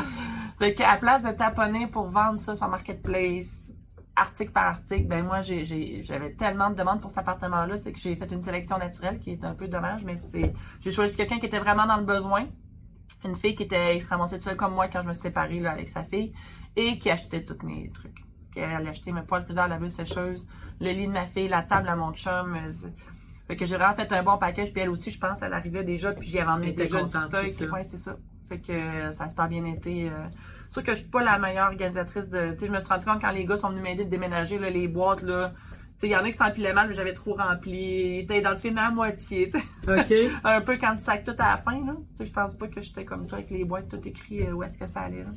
Fait 0.57 0.73
qu'à 0.73 0.97
place 0.97 1.23
de 1.23 1.31
taponner 1.31 1.85
pour 1.85 2.09
vendre 2.09 2.39
ça 2.39 2.55
sur 2.55 2.67
Marketplace, 2.67 3.73
article 4.15 4.51
par 4.51 4.65
article, 4.65 5.07
ben 5.07 5.23
moi, 5.23 5.41
j'avais 5.41 6.33
tellement 6.33 6.71
de 6.71 6.75
demandes 6.75 6.99
pour 6.99 7.11
cet 7.11 7.19
appartement-là, 7.19 7.77
c'est 7.77 7.91
que 7.91 7.99
j'ai 7.99 8.15
fait 8.15 8.31
une 8.31 8.41
sélection 8.41 8.79
naturelle 8.79 9.19
qui 9.19 9.31
est 9.31 9.43
un 9.43 9.53
peu 9.53 9.67
dommage, 9.67 10.03
mais 10.03 10.15
c'est, 10.15 10.53
j'ai 10.79 10.91
choisi 10.91 11.15
quelqu'un 11.15 11.37
qui 11.39 11.45
était 11.45 11.59
vraiment 11.59 11.85
dans 11.85 11.97
le 11.97 12.05
besoin. 12.05 12.47
Une 13.23 13.35
fille 13.35 13.55
qui 13.55 13.63
était, 13.63 13.99
toute 13.99 14.41
seule 14.41 14.55
comme 14.55 14.73
moi 14.73 14.87
quand 14.87 15.03
je 15.03 15.07
me 15.07 15.13
suis 15.13 15.21
séparée, 15.21 15.59
là, 15.59 15.71
avec 15.71 15.87
sa 15.87 16.03
fille, 16.03 16.33
et 16.75 16.97
qui 16.97 17.11
achetait 17.11 17.45
tous 17.45 17.63
mes 17.65 17.91
trucs. 17.91 18.23
Elle 18.55 18.87
a 18.87 18.89
acheté 18.89 19.11
mes 19.11 19.21
poils 19.21 19.45
la 19.49 19.67
laveuse 19.67 19.93
sécheuse, 19.93 20.47
le 20.79 20.91
lit 20.91 21.07
de 21.07 21.11
ma 21.11 21.25
fille, 21.25 21.47
la 21.47 21.63
table 21.63 21.87
à 21.87 21.95
mon 21.95 22.13
chum. 22.13 22.55
euh, 22.55 22.69
Fait 23.47 23.55
que 23.55 23.65
j'ai 23.65 23.75
vraiment 23.75 23.95
fait 23.95 24.11
un 24.11 24.23
bon 24.23 24.37
package, 24.37 24.71
puis 24.73 24.81
elle 24.81 24.89
aussi, 24.89 25.11
je 25.11 25.19
pense, 25.19 25.41
elle 25.41 25.53
arrivait 25.53 25.83
déjà, 25.83 26.11
puis 26.13 26.27
j'y 26.27 26.39
avais 26.39 26.51
emmené 26.51 26.71
déjà 26.73 27.01
du 27.03 27.09
stock. 27.09 27.73
Ouais, 27.73 27.83
c'est 27.83 27.97
ça. 27.97 28.17
Fait 28.47 28.59
que 28.59 28.73
euh, 28.73 29.11
ça 29.11 29.25
a 29.25 29.29
super 29.29 29.47
bien 29.47 29.63
été. 29.65 30.09
Euh... 30.09 30.27
Sûr 30.67 30.83
que 30.83 30.93
je 30.93 30.99
suis 30.99 31.09
pas 31.09 31.21
la 31.23 31.37
meilleure 31.37 31.67
organisatrice 31.67 32.29
de. 32.29 32.51
Tu 32.51 32.59
sais, 32.59 32.67
je 32.67 32.71
me 32.71 32.79
suis 32.79 32.89
rendu 32.89 33.05
compte 33.05 33.21
quand 33.21 33.31
les 33.31 33.45
gars 33.45 33.57
sont 33.57 33.69
venus 33.69 33.83
m'aider 33.83 34.05
de 34.05 34.09
déménager 34.09 34.57
là, 34.59 34.69
les 34.69 34.87
boîtes 34.87 35.21
là. 35.21 35.53
Tu 35.53 35.61
sais, 35.97 36.07
il 36.07 36.11
y 36.11 36.15
en 36.15 36.19
a 36.19 36.31
qui 36.31 36.33
s'empilaient 36.33 36.73
mal, 36.73 36.87
mais 36.89 36.93
j'avais 36.93 37.13
trop 37.13 37.33
rempli. 37.33 38.25
T'as 38.27 38.37
identifié 38.37 38.71
ma 38.71 38.89
moitié. 38.91 39.51
OK. 39.87 40.13
un 40.43 40.61
peu 40.61 40.77
quand 40.77 40.95
tu 40.95 41.01
sacs 41.03 41.23
tout 41.23 41.35
à 41.39 41.51
la 41.51 41.57
fin, 41.57 41.85
là. 41.85 41.93
Tu 41.95 42.17
sais, 42.17 42.25
je 42.25 42.33
pense 42.33 42.55
pas 42.55 42.67
que 42.67 42.81
j'étais 42.81 43.05
comme 43.05 43.27
toi 43.27 43.37
avec 43.37 43.51
les 43.51 43.63
boîtes 43.63 43.89
tout 43.89 44.05
écrit 44.07 44.43
euh, 44.43 44.53
où 44.53 44.63
est-ce 44.63 44.77
que 44.77 44.87
ça 44.87 45.01
allait, 45.01 45.23
là. 45.23 45.31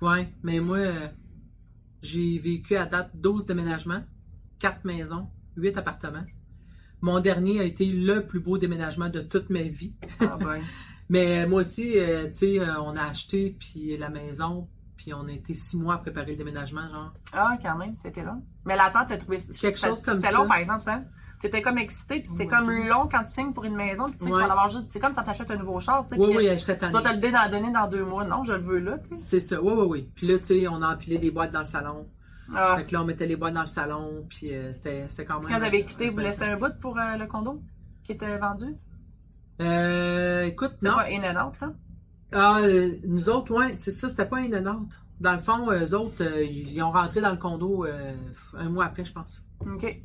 Ouais, 0.00 0.28
mais 0.42 0.60
moi, 0.60 0.78
euh, 0.78 1.08
j'ai 2.04 2.38
vécu 2.38 2.76
à 2.76 2.84
date 2.84 3.10
12 3.14 3.46
déménagements, 3.46 4.02
4 4.58 4.84
maisons, 4.84 5.26
8 5.56 5.78
appartements. 5.78 6.24
Mon 7.00 7.18
dernier 7.20 7.60
a 7.60 7.64
été 7.64 7.86
le 7.86 8.26
plus 8.26 8.40
beau 8.40 8.58
déménagement 8.58 9.08
de 9.08 9.20
toute 9.20 9.48
ma 9.50 9.62
vie. 9.62 9.94
Ah 10.20 10.36
ben. 10.38 10.60
Mais 11.08 11.46
moi 11.46 11.60
aussi, 11.60 11.98
euh, 11.98 12.28
tu 12.28 12.34
sais, 12.34 12.60
euh, 12.60 12.80
on 12.80 12.96
a 12.96 13.02
acheté 13.02 13.56
puis 13.58 13.96
la 13.98 14.08
maison, 14.08 14.68
puis 14.96 15.12
on 15.12 15.26
a 15.26 15.32
été 15.32 15.52
six 15.54 15.76
mois 15.76 15.94
à 15.94 15.98
préparer 15.98 16.32
le 16.32 16.36
déménagement, 16.36 16.88
genre. 16.88 17.12
Ah, 17.32 17.58
quand 17.60 17.76
même, 17.76 17.94
c'était 17.96 18.22
long. 18.22 18.42
Mais 18.64 18.76
l'attente, 18.76 19.08
t'as 19.08 19.18
trouvé 19.18 19.38
Quelque 19.60 19.78
chose 19.78 20.02
comme 20.02 20.16
C'était 20.16 20.28
ça. 20.28 20.38
long, 20.38 20.48
par 20.48 20.56
exemple, 20.58 20.82
ça. 20.82 21.02
T'étais 21.44 21.60
comme 21.60 21.76
excité, 21.76 22.20
puis 22.20 22.30
c'est 22.34 22.46
comme 22.46 22.70
long 22.70 23.06
quand 23.06 23.22
tu 23.22 23.30
signes 23.30 23.52
pour 23.52 23.64
une 23.64 23.76
maison, 23.76 24.06
puis 24.06 24.14
tu 24.14 24.24
sais 24.24 24.30
que 24.30 24.34
tu 24.34 24.40
vas 24.40 24.46
en 24.46 24.50
avoir 24.50 24.70
juste. 24.70 24.84
C'est 24.88 24.98
comme 24.98 25.12
quand 25.12 25.24
t'achètes 25.24 25.50
un 25.50 25.58
nouveau 25.58 25.78
char, 25.78 26.06
tu 26.06 26.14
sais. 26.14 26.18
Oui, 26.18 26.28
oui, 26.34 26.46
que 26.46 26.56
j'étais 26.56 26.78
Tu 26.78 26.86
vas 26.86 27.02
te 27.02 27.08
le 27.08 27.50
donner- 27.50 27.70
dans 27.70 27.86
deux 27.86 28.02
mois. 28.02 28.24
Non, 28.24 28.44
je 28.44 28.54
le 28.54 28.60
veux 28.60 28.78
là, 28.78 28.96
tu 28.96 29.10
sais. 29.10 29.16
C'est 29.16 29.40
ça, 29.40 29.62
oui, 29.62 29.74
oui, 29.76 29.86
oui. 29.86 30.10
Puis 30.14 30.26
là, 30.26 30.38
tu 30.38 30.44
sais, 30.46 30.68
on 30.68 30.80
a 30.80 30.94
empilé 30.94 31.18
des 31.18 31.30
boîtes 31.30 31.50
dans 31.50 31.58
le 31.58 31.66
salon. 31.66 32.06
Ah. 32.56 32.76
Fait 32.78 32.86
que 32.86 32.94
là, 32.94 33.02
on 33.02 33.04
mettait 33.04 33.26
les 33.26 33.36
boîtes 33.36 33.52
dans 33.52 33.60
le 33.60 33.66
salon, 33.66 34.24
puis 34.26 34.54
euh, 34.54 34.72
c'était 34.72 35.04
c'était 35.06 35.26
quand 35.26 35.40
même... 35.40 35.50
Quand 35.50 35.58
vous 35.58 35.64
avez 35.64 35.84
quitté, 35.84 36.08
euh, 36.08 36.12
vous 36.12 36.18
laissez 36.18 36.44
un 36.44 36.56
bout 36.56 36.72
pour 36.80 36.98
euh, 36.98 37.18
le 37.18 37.26
condo 37.26 37.60
qui 38.04 38.12
était 38.12 38.38
vendu? 38.38 38.74
Euh, 39.60 40.44
écoute, 40.44 40.76
non. 40.80 40.94
pas 40.94 41.08
in 41.10 41.24
and 41.24 41.46
out, 41.46 41.60
là? 41.60 41.72
Ah, 42.32 42.60
euh, 42.62 42.96
nous 43.04 43.28
autres, 43.28 43.54
ouais, 43.54 43.76
c'est 43.76 43.90
ça, 43.90 44.08
c'était 44.08 44.24
pas 44.24 44.40
une 44.40 44.58
note. 44.60 44.98
Dans 45.20 45.32
le 45.32 45.38
fond, 45.40 45.70
eux 45.70 45.94
autres, 45.94 46.24
euh, 46.24 46.42
ils 46.42 46.82
ont 46.82 46.90
rentré 46.90 47.20
dans 47.20 47.32
le 47.32 47.36
condo 47.36 47.84
euh, 47.84 48.16
un 48.56 48.70
mois 48.70 48.86
après, 48.86 49.04
je 49.04 49.12
pense. 49.12 49.42
OK. 49.60 50.02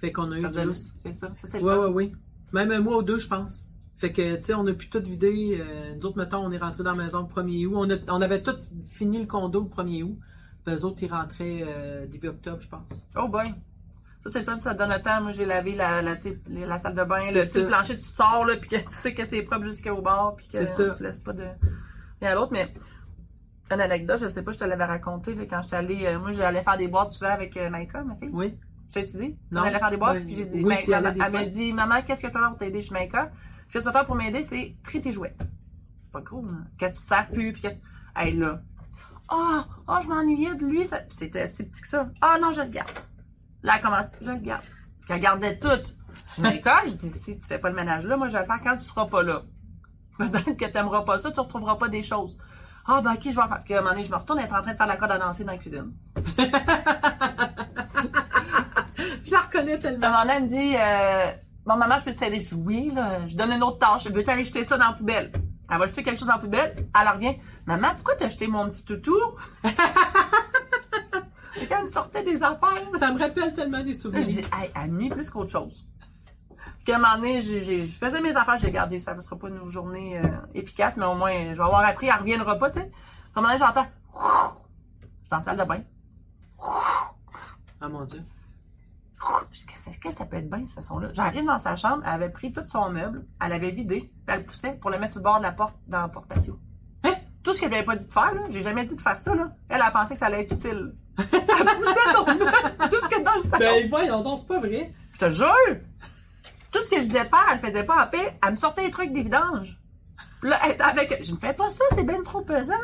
Fait 0.00 0.12
qu'on 0.12 0.30
a 0.32 0.38
eu 0.38 0.52
Ça 0.52 0.64
lousse. 0.64 0.92
C'est 1.02 1.12
ça. 1.12 1.28
Ça, 1.36 1.48
c'est 1.48 1.58
le 1.60 1.64
Ouais, 1.64 1.74
fun. 1.74 1.86
ouais, 1.86 1.92
oui. 1.92 2.12
Même 2.52 2.70
un 2.72 2.80
mois 2.80 2.98
ou 2.98 3.02
deux, 3.02 3.18
je 3.18 3.28
pense. 3.28 3.64
Fait 3.96 4.12
que, 4.12 4.36
tu 4.36 4.42
sais, 4.44 4.54
on 4.54 4.66
a 4.68 4.72
pu 4.74 4.88
tout 4.88 5.02
vider. 5.02 5.58
Euh, 5.60 5.94
nous 5.96 6.06
autres, 6.06 6.18
mettons, 6.18 6.38
on 6.38 6.52
est 6.52 6.58
rentré 6.58 6.84
dans 6.84 6.92
la 6.92 7.02
maison 7.02 7.22
le 7.22 7.26
1er 7.26 7.66
août. 7.66 7.72
On, 7.74 7.90
a- 7.90 8.12
on 8.16 8.20
avait 8.22 8.42
tout 8.42 8.54
fini 8.88 9.18
le 9.18 9.26
condo 9.26 9.60
le 9.62 9.68
1er 9.68 10.04
août. 10.04 10.18
Puis 10.64 10.74
eux 10.74 10.84
autres, 10.84 11.02
ils 11.02 11.10
rentraient 11.12 11.64
euh, 11.66 12.06
début 12.06 12.28
octobre, 12.28 12.60
je 12.60 12.68
pense. 12.68 13.08
Oh 13.16 13.26
boy. 13.28 13.52
Ça, 14.20 14.30
c'est 14.30 14.38
le 14.40 14.44
fun, 14.44 14.58
ça 14.58 14.74
donne 14.74 14.90
le 14.90 15.00
temps. 15.02 15.20
Moi, 15.20 15.32
j'ai 15.32 15.46
lavé 15.46 15.74
la, 15.74 16.00
la, 16.02 16.16
tu 16.16 16.28
la 16.48 16.78
salle 16.78 16.94
de 16.94 17.04
bain, 17.04 17.20
le, 17.32 17.48
tu 17.50 17.60
le 17.60 17.66
plancher, 17.66 17.96
tu 17.96 18.04
sors, 18.04 18.44
là, 18.46 18.56
puis 18.56 18.68
que 18.68 18.76
tu 18.76 18.84
sais 18.90 19.14
que 19.14 19.24
c'est 19.24 19.42
propre 19.42 19.64
jusqu'au 19.64 20.00
bord, 20.02 20.36
puis 20.36 20.46
que 20.46 20.64
ça. 20.64 20.90
tu 20.90 21.02
laisses 21.02 21.18
pas 21.18 21.32
de 21.32 21.44
rien 22.20 22.32
à 22.32 22.34
l'autre. 22.34 22.52
Mais, 22.52 22.72
une 23.70 23.80
anecdote, 23.80 24.18
je 24.20 24.28
sais 24.28 24.42
pas, 24.42 24.50
je 24.52 24.58
te 24.58 24.64
l'avais 24.64 24.84
raconté, 24.84 25.34
là, 25.34 25.44
quand 25.46 25.62
j'étais 25.62 25.76
allée, 25.76 26.06
euh, 26.06 26.18
moi, 26.18 26.32
j'allais 26.32 26.62
faire 26.62 26.76
des 26.76 26.88
boîtes 26.88 27.12
souvent 27.12 27.30
avec 27.30 27.56
euh, 27.56 27.68
Maïka, 27.70 28.02
ma 28.02 28.16
fille. 28.16 28.30
Oui. 28.32 28.54
J'ai 28.94 29.04
dit? 29.04 29.36
Non. 29.50 29.60
On 29.60 29.64
allait 29.64 29.78
faire 29.78 29.90
des 29.90 29.96
boîtes, 29.96 30.14
Ouais. 30.16 30.24
puis 30.24 30.34
j'ai 30.36 30.44
dit, 30.46 30.62
Oui, 30.64 30.74
ben, 30.74 30.80
tu 30.82 30.90
maman- 30.90 31.12
elle 31.24 31.32
m'a 31.32 31.44
dit, 31.44 31.72
maman, 31.72 32.02
qu'est-ce 32.06 32.22
que 32.22 32.28
je 32.28 32.32
peux 32.32 32.38
faire 32.38 32.48
pour 32.48 32.58
t'aider? 32.58 32.80
Chez 32.82 32.92
Maïka? 32.94 33.30
Ce 33.68 33.74
que 33.74 33.78
tu 33.80 33.84
vas 33.84 33.92
faire 33.92 34.04
pour 34.06 34.14
m'aider, 34.14 34.42
c'est 34.44 34.76
trier 34.82 35.02
tes 35.02 35.12
jouets. 35.12 35.36
C'est 35.98 36.12
pas 36.12 36.20
gros, 36.22 36.44
hein. 36.48 36.64
Que 36.78 36.86
tu 36.86 36.92
te 36.92 37.06
sers? 37.06 37.28
Plus, 37.30 37.52
puis 37.52 37.62
que, 37.62 37.68
hey, 38.16 38.32
là. 38.36 38.62
Ah, 39.28 39.66
ah, 39.86 40.00
je 40.02 40.08
m'ennuyais 40.08 40.54
de 40.54 40.64
lui, 40.64 40.86
ça- 40.86 41.02
c'était 41.10 41.46
si 41.46 41.68
petit 41.68 41.82
que 41.82 41.88
ça. 41.88 42.08
Ah, 42.22 42.38
non, 42.40 42.50
je 42.52 42.62
le 42.62 42.68
garde. 42.70 42.88
Là, 43.62 43.74
elle 43.76 43.82
commence, 43.82 44.06
je 44.22 44.30
le 44.30 44.38
garde. 44.38 44.62
Puis 45.02 45.12
elle 45.12 45.20
gardait 45.20 45.58
tout. 45.58 45.68
Je 45.68 46.34
dis, 46.36 46.40
Maïka, 46.40 46.78
je 46.86 46.92
dis, 46.94 47.10
si 47.10 47.38
tu 47.38 47.46
fais 47.46 47.58
pas 47.58 47.68
le 47.68 47.74
ménage 47.76 48.06
là, 48.06 48.16
moi, 48.16 48.28
je 48.28 48.32
vais 48.34 48.40
le 48.40 48.46
faire 48.46 48.60
quand 48.62 48.76
tu 48.78 48.86
seras 48.86 49.06
pas 49.06 49.22
là. 49.22 49.42
Peut-être 50.18 50.56
que 50.56 50.64
t'aimeras 50.64 51.02
pas 51.02 51.18
ça, 51.18 51.30
tu 51.30 51.38
retrouveras 51.40 51.76
pas 51.76 51.88
des 51.88 52.02
choses. 52.02 52.38
Ah, 52.86 53.02
ben, 53.02 53.12
ok, 53.12 53.20
je 53.24 53.28
vais 53.36 53.42
en 53.42 53.48
faire. 53.48 53.60
Puis 53.62 53.74
à 53.74 53.78
un 53.78 53.80
moment 53.82 53.92
donné, 53.92 54.04
je 54.04 54.10
me 54.10 54.16
retourne, 54.16 54.38
elle 54.38 54.46
est 54.46 54.52
en 54.54 54.62
train 54.62 54.72
de 54.72 54.76
faire 54.78 54.86
la 54.86 54.96
corde 54.96 55.12
à 55.12 55.18
danser 55.18 55.44
dans 55.44 55.52
la 55.52 55.58
cuisine. 55.58 55.92
Reconnais 59.58 59.72
À 59.72 59.76
un 59.76 59.80
tellement. 59.80 60.08
moment 60.08 60.20
donné, 60.22 60.32
elle 60.36 60.42
me 60.44 60.48
dit, 60.48 60.76
euh, 60.76 61.32
bon, 61.66 61.76
maman, 61.76 61.98
je 61.98 62.04
peux? 62.04 62.12
Je 62.12 62.38
dis, 62.38 62.54
oui, 62.54 62.90
là, 62.94 63.26
je 63.26 63.36
donne 63.36 63.52
une 63.52 63.62
autre 63.62 63.78
tâche. 63.78 64.04
Je 64.04 64.12
veux 64.12 64.24
t'aller 64.24 64.44
jeter 64.44 64.64
ça 64.64 64.76
dans 64.78 64.86
la 64.88 64.92
poubelle. 64.92 65.32
Elle 65.70 65.78
va 65.78 65.86
jeter 65.86 66.02
quelque 66.02 66.18
chose 66.18 66.28
dans 66.28 66.34
la 66.34 66.40
poubelle. 66.40 66.74
Elle 67.00 67.08
revient. 67.08 67.36
Maman, 67.66 67.88
pourquoi 67.94 68.14
t'as 68.16 68.28
jeté 68.28 68.46
mon 68.46 68.68
petit 68.70 68.84
toutou? 68.84 69.16
C'est 71.54 71.66
quand 71.68 71.76
elle 71.78 71.82
me 71.82 71.88
sortait 71.88 72.22
des 72.22 72.42
affaires. 72.42 72.82
Ça 72.98 73.12
me 73.12 73.18
rappelle 73.18 73.52
tellement 73.52 73.82
des 73.82 73.86
Là, 73.86 73.92
je 73.92 73.98
souvenirs. 73.98 74.24
dis, 74.24 74.42
hey, 74.52 75.08
plus 75.10 75.28
qu'autre 75.30 75.50
chose. 75.50 75.84
Puis 76.84 76.92
à 76.92 76.96
un 76.96 77.00
moment 77.00 77.16
donné, 77.16 77.40
je 77.42 77.82
faisais 77.82 78.20
mes 78.20 78.34
affaires, 78.36 78.56
j'ai 78.56 78.70
gardé. 78.70 79.00
Ça 79.00 79.14
ne 79.14 79.20
sera 79.20 79.36
pas 79.36 79.48
une 79.48 79.68
journée 79.68 80.18
euh, 80.18 80.28
efficace, 80.54 80.96
mais 80.96 81.04
au 81.04 81.14
moins, 81.14 81.32
je 81.52 81.58
vais 81.58 81.64
avoir 81.64 81.84
appris, 81.84 82.06
elle 82.06 82.14
ne 82.14 82.18
reviendra 82.20 82.56
pas, 82.58 82.70
tu 82.70 82.78
sais. 82.80 82.90
À 83.34 83.38
un 83.38 83.42
moment 83.42 83.48
donné, 83.48 83.58
j'entends. 83.58 83.86
Je 84.14 84.18
suis 84.18 85.28
dans 85.30 85.36
la 85.36 85.42
salle 85.42 85.58
de 85.58 85.64
bain. 85.64 85.80
Ah 87.80 87.88
mon 87.88 88.04
Dieu. 88.04 88.22
Qu'est-ce 89.84 89.98
que 89.98 90.12
ça 90.12 90.26
peut 90.26 90.36
être 90.36 90.48
bien, 90.48 90.66
ce 90.66 90.80
son-là? 90.82 91.08
J'arrive 91.12 91.44
dans 91.44 91.58
sa 91.58 91.74
chambre, 91.76 92.02
elle 92.06 92.12
avait 92.12 92.30
pris 92.30 92.52
tout 92.52 92.64
son 92.64 92.90
meuble, 92.90 93.26
elle 93.44 93.52
avait 93.52 93.70
vidé, 93.70 94.00
puis 94.00 94.34
elle 94.34 94.40
le 94.40 94.46
poussait 94.46 94.74
pour 94.74 94.90
le 94.90 94.98
mettre 94.98 95.12
sur 95.12 95.20
le 95.20 95.24
bord 95.24 95.38
de 95.38 95.42
la 95.42 95.52
porte 95.52 95.76
dans 95.86 96.02
la 96.02 96.08
porte 96.08 96.26
patio. 96.26 96.58
Hein? 97.04 97.14
Tout 97.42 97.52
ce 97.52 97.60
qu'elle 97.60 97.70
m'avait 97.70 97.84
pas 97.84 97.96
dit 97.96 98.06
de 98.06 98.12
faire, 98.12 98.32
là, 98.32 98.42
j'ai 98.50 98.62
jamais 98.62 98.84
dit 98.84 98.94
de 98.94 99.00
faire 99.00 99.18
ça, 99.18 99.34
là. 99.34 99.50
Elle 99.68 99.82
a 99.82 99.90
pensé 99.90 100.12
que 100.12 100.18
ça 100.18 100.26
allait 100.26 100.42
être 100.42 100.52
utile. 100.52 100.94
Elle 101.18 101.26
poussait 101.26 102.14
son 102.14 102.26
meuble 102.26 102.46
jusque 102.90 103.22
dans 103.24 103.42
le 103.42 103.50
salon. 103.50 103.58
Ben 103.58 103.88
voyons 103.90 104.20
donc, 104.22 104.38
c'est 104.38 104.46
pas 104.46 104.60
vrai. 104.60 104.88
Je 105.14 105.18
te 105.18 105.30
jure! 105.30 105.76
Tout 106.70 106.80
ce 106.80 106.90
que 106.90 107.00
je 107.00 107.06
disais 107.06 107.24
de 107.24 107.28
faire, 107.28 107.44
elle 107.50 107.58
le 107.60 107.66
faisait 107.66 107.82
pas 107.82 108.04
en 108.04 108.06
paix. 108.06 108.38
Elle 108.44 108.50
me 108.50 108.54
sortait 108.56 108.84
des 108.84 108.90
trucs 108.90 109.12
des 109.12 109.22
vidanges. 109.22 109.80
Puis 110.40 110.50
là, 110.50 110.60
elle 110.64 110.72
était 110.72 110.82
avec. 110.82 111.24
Je 111.24 111.32
ne 111.32 111.38
fais 111.38 111.54
pas 111.54 111.70
ça, 111.70 111.82
c'est 111.94 112.04
bien 112.04 112.22
trop 112.22 112.42
pesant. 112.42 112.74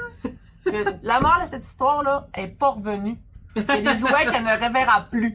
La 1.02 1.20
mort 1.20 1.38
de 1.42 1.46
cette 1.46 1.64
histoire-là 1.64 2.28
est 2.34 2.48
pas 2.48 2.70
revenue. 2.70 3.18
A 3.56 3.76
des 3.76 3.96
jouets 3.96 4.24
qu'elle 4.24 4.42
ne 4.42 4.66
reverra 4.66 5.02
plus. 5.10 5.34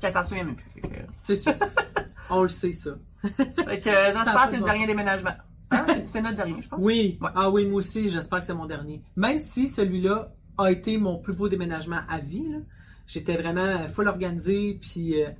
Qu'elle 0.00 0.12
s'en 0.12 0.22
souvient 0.22 0.44
même 0.44 0.56
plus. 0.56 0.70
Fait 0.70 0.80
que- 0.80 0.94
C'est 1.16 1.36
sûr. 1.36 1.54
On 2.30 2.42
le 2.42 2.48
sait, 2.48 2.72
ça. 2.72 2.90
Fait 3.22 3.80
que 3.80 3.88
euh, 3.88 3.92
Ça 3.92 4.08
a 4.08 4.12
j'espère 4.12 4.34
pas 4.34 4.44
que 4.44 4.50
c'est 4.50 4.56
de 4.56 4.56
le 4.56 4.60
bon 4.60 4.66
dernier 4.66 4.86
déménagement. 4.86 5.32
Hein? 5.70 5.84
C'est- 5.88 6.06
C'est 6.06 6.22
notre 6.22 6.36
dernier, 6.36 6.60
je 6.62 6.68
pense. 6.68 6.80
Oui. 6.82 7.18
Ouais. 7.20 7.28
Ah 7.34 7.50
oui, 7.50 7.64
moi 7.66 7.76
aussi, 7.78 8.08
j'espère 8.08 8.40
que 8.40 8.46
c'est 8.46 8.54
mon 8.54 8.66
dernier. 8.66 9.02
Même 9.16 9.38
si 9.38 9.66
celui-là 9.68 10.32
a 10.58 10.70
été 10.70 10.98
mon 10.98 11.18
plus 11.18 11.32
beau 11.34 11.48
déménagement 11.48 12.00
à 12.08 12.18
vie, 12.18 12.48
là. 12.50 12.58
J'étais 13.06 13.36
vraiment 13.36 13.86
full 13.88 14.06
organisé, 14.08 14.78
puis 14.80 15.22
euh, 15.22 15.30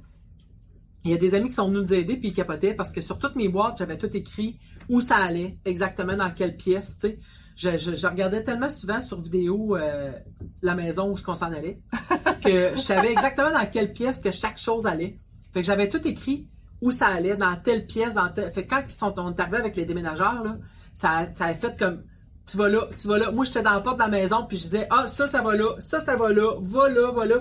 il 1.05 1.11
y 1.11 1.14
a 1.14 1.18
des 1.18 1.35
amis 1.35 1.48
qui 1.51 1.55
sont 1.55 1.68
venus 1.68 1.81
nous 1.83 1.94
aider, 1.94 2.16
puis 2.16 2.29
ils 2.29 2.33
capotaient, 2.35 2.72
parce 2.74 2.92
que 2.92 3.01
sur 3.03 3.18
toutes 3.18 3.37
mes 3.37 3.48
boîtes, 3.48 3.79
j'avais 3.79 3.98
tout 3.98 4.14
écrit 4.16 4.57
où 4.88 5.01
ça 5.03 5.16
allait, 5.16 5.59
exactement 5.66 6.16
dans 6.16 6.31
quelle 6.33 6.57
pièce, 6.57 6.96
tu 6.98 7.09
sais. 7.09 7.18
Je, 7.59 7.77
je, 7.77 7.97
je 7.97 8.07
regardais 8.07 8.44
tellement 8.44 8.71
souvent 8.71 9.01
sur 9.01 9.21
vidéo 9.21 9.77
euh, 9.77 10.12
la 10.62 10.77
maison 10.77 11.11
où 11.11 11.16
ce 11.16 11.25
qu'on 11.25 11.35
s'en 11.35 11.53
allait, 11.53 11.81
que 12.44 12.71
je 12.77 12.81
savais 12.81 13.11
exactement 13.11 13.51
dans 13.51 13.66
quelle 13.68 13.92
pièce 13.92 14.21
que 14.21 14.31
chaque 14.31 14.59
chose 14.59 14.87
allait. 14.87 15.18
Fait 15.53 15.62
que 15.62 15.66
j'avais 15.66 15.88
tout 15.88 16.07
écrit 16.07 16.47
où 16.81 16.92
ça 16.92 17.09
allait, 17.09 17.37
dans 17.37 17.57
telle 17.57 17.85
pièce, 17.85 18.14
dans 18.14 18.29
telle... 18.29 18.53
Fait 18.53 18.64
que 18.64 18.71
quand 18.71 18.83
ils 18.88 18.94
sont 18.94 19.12
on 19.18 19.33
est 19.35 19.40
arrivé 19.40 19.57
avec 19.57 19.75
les 19.75 19.87
déménageurs, 19.87 20.44
là, 20.44 20.57
ça, 20.94 21.27
ça 21.35 21.47
a 21.47 21.55
fait 21.55 21.77
comme 21.77 22.05
tu 22.47 22.57
vas 22.57 22.68
là, 22.68 22.83
tu 22.97 23.09
vas 23.09 23.18
là. 23.18 23.33
Moi, 23.33 23.44
j'étais 23.44 23.62
dans 23.62 23.75
la 23.75 23.81
porte 23.81 23.97
de 23.97 24.03
la 24.03 24.09
maison, 24.09 24.44
puis 24.47 24.57
je 24.57 24.62
disais, 24.62 24.87
ah, 24.90 25.09
ça, 25.09 25.27
ça 25.27 25.42
va 25.42 25.55
là, 25.55 25.66
ça, 25.79 26.01
ça 26.01 26.16
va 26.16 26.33
là, 26.33 26.53
va 26.61 26.88
là, 26.88 27.11
va 27.11 27.27
là. 27.27 27.37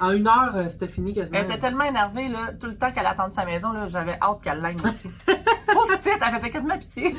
En 0.00 0.12
une 0.12 0.26
heure, 0.26 0.52
euh, 0.56 0.68
c'était 0.68 0.88
fini 0.88 1.12
quasiment. 1.12 1.38
Elle 1.38 1.44
était 1.44 1.58
tellement 1.58 1.84
énervée, 1.84 2.28
là, 2.28 2.52
tout 2.58 2.66
le 2.66 2.76
temps 2.76 2.90
qu'elle 2.90 3.06
attendait 3.06 3.34
sa 3.34 3.44
maison, 3.44 3.70
là, 3.72 3.86
j'avais 3.86 4.18
hâte 4.20 4.40
qu'elle 4.42 4.60
l'aime 4.60 4.76
aussi. 4.82 5.08
Pauvre 5.66 5.96
petite, 5.96 6.18
elle 6.20 6.36
faisait 6.36 6.50
quasiment 6.50 6.78
pitié. 6.78 7.14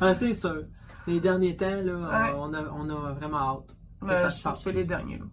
Ah, 0.00 0.14
c'est 0.14 0.32
sûr. 0.32 0.62
Les 1.06 1.20
derniers 1.20 1.56
temps, 1.56 1.66
là, 1.70 2.24
Ouais. 2.24 2.32
on, 2.38 2.54
a, 2.54 2.62
on 2.72 2.88
a 2.88 3.12
vraiment 3.12 3.38
hâte 3.38 3.76
que 4.06 4.16
ça 4.16 4.30
se 4.30 4.42
passe. 4.42 4.62
c'est 4.62 4.72
les 4.72 4.84
derniers, 4.84 5.18
là. 5.18 5.24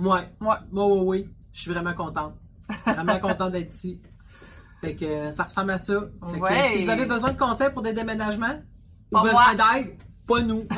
Ouais. 0.00 0.28
Ouais. 0.40 0.56
Oui, 0.72 0.82
oui, 0.92 1.00
oui. 1.04 1.28
Je 1.52 1.60
suis 1.60 1.70
vraiment 1.72 1.94
contente. 1.94 2.34
Vraiment 2.86 3.20
contente 3.20 3.52
d'être 3.52 3.72
ici. 3.72 4.00
Fait 4.80 4.96
que 4.96 5.04
euh, 5.04 5.30
ça 5.30 5.44
ressemble 5.44 5.70
à 5.70 5.78
ça. 5.78 6.00
Fait 6.32 6.40
que 6.40 6.62
si 6.64 6.82
vous 6.82 6.90
avez 6.90 7.06
besoin 7.06 7.32
de 7.32 7.38
conseils 7.38 7.70
pour 7.72 7.82
des 7.82 7.92
déménagements 7.92 8.60
ou 9.12 9.16
Pas 9.16 9.22
besoin 9.22 9.54
moi. 9.54 9.74
d'aide, 9.74 9.96
pas 10.26 10.40
nous. 10.40 10.64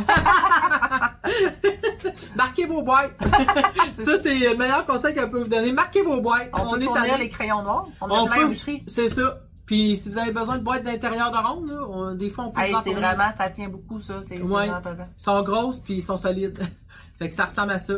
Marquez 2.36 2.66
vos 2.66 2.82
boîtes. 2.82 3.14
ça, 3.96 4.16
c'est 4.16 4.38
le 4.38 4.56
meilleur 4.56 4.84
conseil 4.86 5.14
qu'elle 5.14 5.30
peut 5.30 5.42
vous 5.42 5.48
donner. 5.48 5.72
Marquez 5.72 6.02
vos 6.02 6.20
boîtes. 6.20 6.50
On, 6.52 6.72
peut 6.74 6.82
est 6.82 6.96
allé. 6.96 7.24
les 7.24 7.28
crayons 7.28 7.62
noirs. 7.62 7.86
On 8.00 8.08
a 8.08 8.14
On 8.14 8.26
plein 8.26 8.48
peut. 8.48 8.54
C'est 8.86 9.08
ça. 9.08 9.40
Puis 9.66 9.96
si 9.96 10.08
vous 10.10 10.18
avez 10.18 10.30
besoin 10.30 10.58
de 10.58 10.62
boîtes 10.64 10.84
d'intérieur 10.84 11.30
de 11.32 11.36
ronde, 11.36 11.68
là, 11.68 11.82
on- 11.88 12.14
des 12.14 12.30
fois 12.30 12.44
on 12.46 12.50
peut 12.52 12.60
Hey, 12.60 12.74
c'est 12.84 12.94
vraiment, 12.94 13.32
ça 13.32 13.50
tient 13.50 13.68
beaucoup, 13.68 13.98
ça. 14.00 14.20
C'est 14.22 14.40
Ouais. 14.40 14.68
Ils 14.68 15.06
sont 15.16 15.42
grosses 15.42 15.80
puis 15.80 15.94
ils 15.94 16.02
sont 16.02 16.16
solides. 16.16 16.58
fait 17.18 17.28
que 17.28 17.34
ça 17.34 17.44
ressemble 17.46 17.72
à 17.72 17.78
ça. 17.78 17.94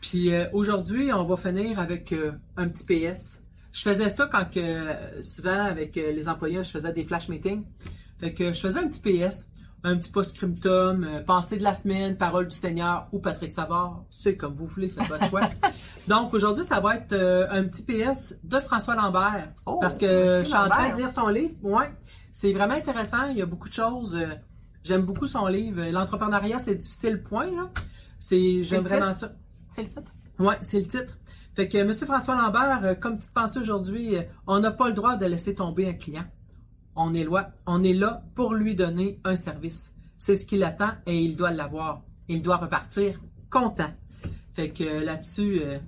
Puis 0.00 0.32
euh, 0.34 0.46
aujourd'hui, 0.52 1.12
on 1.12 1.24
va 1.24 1.36
finir 1.36 1.78
avec 1.78 2.12
euh, 2.12 2.32
un 2.56 2.68
petit 2.68 2.84
PS. 2.86 3.42
Je 3.72 3.82
faisais 3.82 4.08
ça 4.08 4.28
quand 4.30 4.44
que 4.50 4.60
euh, 4.60 5.22
souvent 5.22 5.64
avec 5.64 5.96
euh, 5.98 6.10
les 6.12 6.28
employés, 6.28 6.62
je 6.64 6.70
faisais 6.70 6.92
des 6.92 7.04
flash 7.04 7.28
meetings. 7.28 7.64
Fait 8.20 8.32
que 8.32 8.52
je 8.52 8.60
faisais 8.60 8.78
un 8.78 8.88
petit 8.88 9.00
PS, 9.02 9.50
un 9.86 9.96
petit 9.98 10.10
post-scriptum, 10.10 11.04
euh, 11.04 11.20
pensée 11.22 11.58
de 11.58 11.62
la 11.62 11.74
semaine, 11.74 12.16
parole 12.16 12.48
du 12.48 12.56
Seigneur 12.56 13.06
ou 13.12 13.18
Patrick 13.18 13.52
Savard, 13.52 14.02
c'est 14.10 14.34
comme 14.36 14.54
vous 14.54 14.66
voulez, 14.66 14.88
c'est 14.88 15.02
votre 15.04 15.26
choix. 15.30 15.42
Donc 16.08 16.32
aujourd'hui, 16.34 16.64
ça 16.64 16.80
va 16.80 16.96
être 16.96 17.12
euh, 17.12 17.46
un 17.50 17.64
petit 17.64 17.82
PS 17.84 18.38
de 18.44 18.58
François 18.60 18.94
Lambert 18.94 19.50
Oh, 19.66 19.78
parce 19.80 19.98
que 19.98 20.38
je 20.40 20.44
suis 20.44 20.56
en 20.56 20.68
train 20.68 20.90
de 20.90 20.96
lire 20.96 21.10
son 21.10 21.28
livre. 21.28 21.54
Ouais, 21.62 21.92
c'est 22.32 22.52
vraiment 22.52 22.74
intéressant. 22.74 23.24
Il 23.30 23.36
y 23.36 23.42
a 23.42 23.46
beaucoup 23.46 23.68
de 23.68 23.74
choses. 23.74 24.16
euh, 24.16 24.34
J'aime 24.82 25.02
beaucoup 25.02 25.26
son 25.26 25.46
livre. 25.46 25.82
L'entrepreneuriat, 25.90 26.58
c'est 26.58 26.74
difficile, 26.74 27.22
point, 27.22 27.46
là. 27.46 27.70
C'est, 28.18 28.62
j'aime 28.64 28.82
vraiment 28.84 29.10
titre? 29.12 29.18
ça. 29.28 29.32
C'est 29.70 29.82
le 29.82 29.88
titre? 29.88 30.12
Ouais, 30.38 30.56
c'est 30.60 30.80
le 30.80 30.86
titre. 30.86 31.16
Fait 31.56 31.68
que, 31.68 31.82
Monsieur 31.84 32.06
François 32.06 32.34
Lambert, 32.34 32.98
comme 33.00 33.16
petite 33.16 33.32
pensée 33.32 33.60
aujourd'hui, 33.60 34.16
on 34.46 34.60
n'a 34.60 34.70
pas 34.72 34.88
le 34.88 34.92
droit 34.94 35.16
de 35.16 35.24
laisser 35.26 35.54
tomber 35.54 35.88
un 35.88 35.92
client. 35.94 36.24
On 36.96 37.12
est, 37.14 37.24
loi, 37.24 37.48
on 37.66 37.82
est 37.82 37.92
là 37.92 38.22
pour 38.34 38.54
lui 38.54 38.74
donner 38.74 39.18
un 39.24 39.36
service. 39.36 39.94
C'est 40.16 40.36
ce 40.36 40.46
qu'il 40.46 40.62
attend 40.62 40.90
et 41.06 41.18
il 41.20 41.36
doit 41.36 41.50
l'avoir. 41.50 42.02
Il 42.28 42.40
doit 42.42 42.56
repartir 42.56 43.20
content. 43.50 43.90
Fait 44.52 44.70
que 44.70 44.84
euh, 44.84 45.04
là-dessus, 45.04 45.60
euh, 45.62 45.78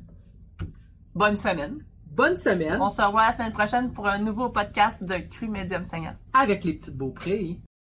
Bonne 1.14 1.36
semaine. 1.36 1.84
bonne 2.10 2.36
semaine 2.36 2.78
On 2.80 2.90
se 2.90 3.00
revoit 3.00 3.26
la 3.28 3.32
semaine 3.32 3.52
prochaine 3.52 3.92
pour 3.92 4.06
un 4.06 4.18
nouveau 4.18 4.48
podcast 4.50 5.04
de 5.04 5.16
Cru 5.30 5.48
Médium 5.48 5.84
Seigneur. 5.84 6.14
avec 6.34 6.64
les 6.64 6.74
petites 6.74 6.96
beauprés. 6.96 7.60